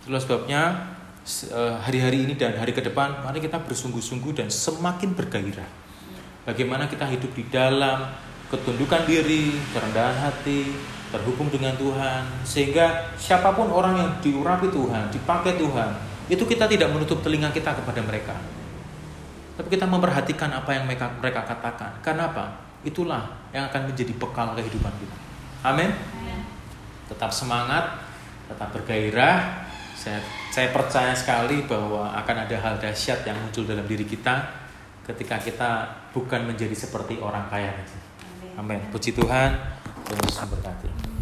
Itulah 0.00 0.24
sebabnya 0.24 0.62
eh, 1.28 1.76
hari-hari 1.84 2.24
ini 2.24 2.40
dan 2.40 2.56
hari 2.56 2.72
ke 2.72 2.80
depan 2.80 3.20
mari 3.20 3.44
kita 3.44 3.60
bersungguh-sungguh 3.60 4.32
dan 4.32 4.48
semakin 4.48 5.12
bergairah. 5.12 5.68
Bagaimana 6.48 6.88
kita 6.88 7.04
hidup 7.12 7.36
di 7.36 7.44
dalam 7.52 8.08
ketundukan 8.48 9.04
diri, 9.04 9.52
kerendahan 9.76 10.16
hati, 10.24 10.72
terhubung 11.12 11.52
dengan 11.52 11.76
Tuhan, 11.76 12.24
sehingga 12.48 13.12
siapa 13.20 13.52
pun 13.52 13.68
orang 13.68 14.00
yang 14.00 14.10
diurapi 14.24 14.72
Tuhan, 14.72 15.12
dipakai 15.12 15.60
Tuhan, 15.60 15.92
itu 16.32 16.44
kita 16.48 16.64
tidak 16.64 16.88
menutup 16.88 17.20
telinga 17.20 17.52
kita 17.52 17.76
kepada 17.76 18.00
mereka. 18.00 18.32
Tapi 19.54 19.68
kita 19.70 19.86
memperhatikan 19.86 20.50
apa 20.50 20.74
yang 20.74 20.84
mereka, 20.90 21.06
mereka 21.22 21.46
katakan. 21.46 21.94
Karena 22.02 22.30
apa? 22.30 22.58
Itulah 22.82 23.22
yang 23.54 23.70
akan 23.70 23.90
menjadi 23.90 24.12
bekal 24.18 24.52
kehidupan 24.58 24.92
kita. 24.98 25.16
Amin. 25.62 25.94
Tetap 27.06 27.30
semangat, 27.30 28.02
tetap 28.50 28.74
bergairah. 28.74 29.64
Saya, 29.94 30.18
saya 30.50 30.74
percaya 30.74 31.14
sekali 31.14 31.64
bahwa 31.64 32.10
akan 32.12 32.36
ada 32.44 32.56
hal 32.58 32.74
dahsyat 32.82 33.22
yang 33.24 33.38
muncul 33.38 33.62
dalam 33.62 33.86
diri 33.86 34.04
kita 34.04 34.42
ketika 35.06 35.38
kita 35.38 35.70
bukan 36.10 36.50
menjadi 36.50 36.74
seperti 36.74 37.22
orang 37.22 37.46
kaya. 37.46 37.72
Amin. 38.58 38.82
Puji 38.90 39.14
Tuhan. 39.14 39.54
Tuhan 40.04 40.18
Yesus 40.20 40.38
memberkati. 40.44 41.13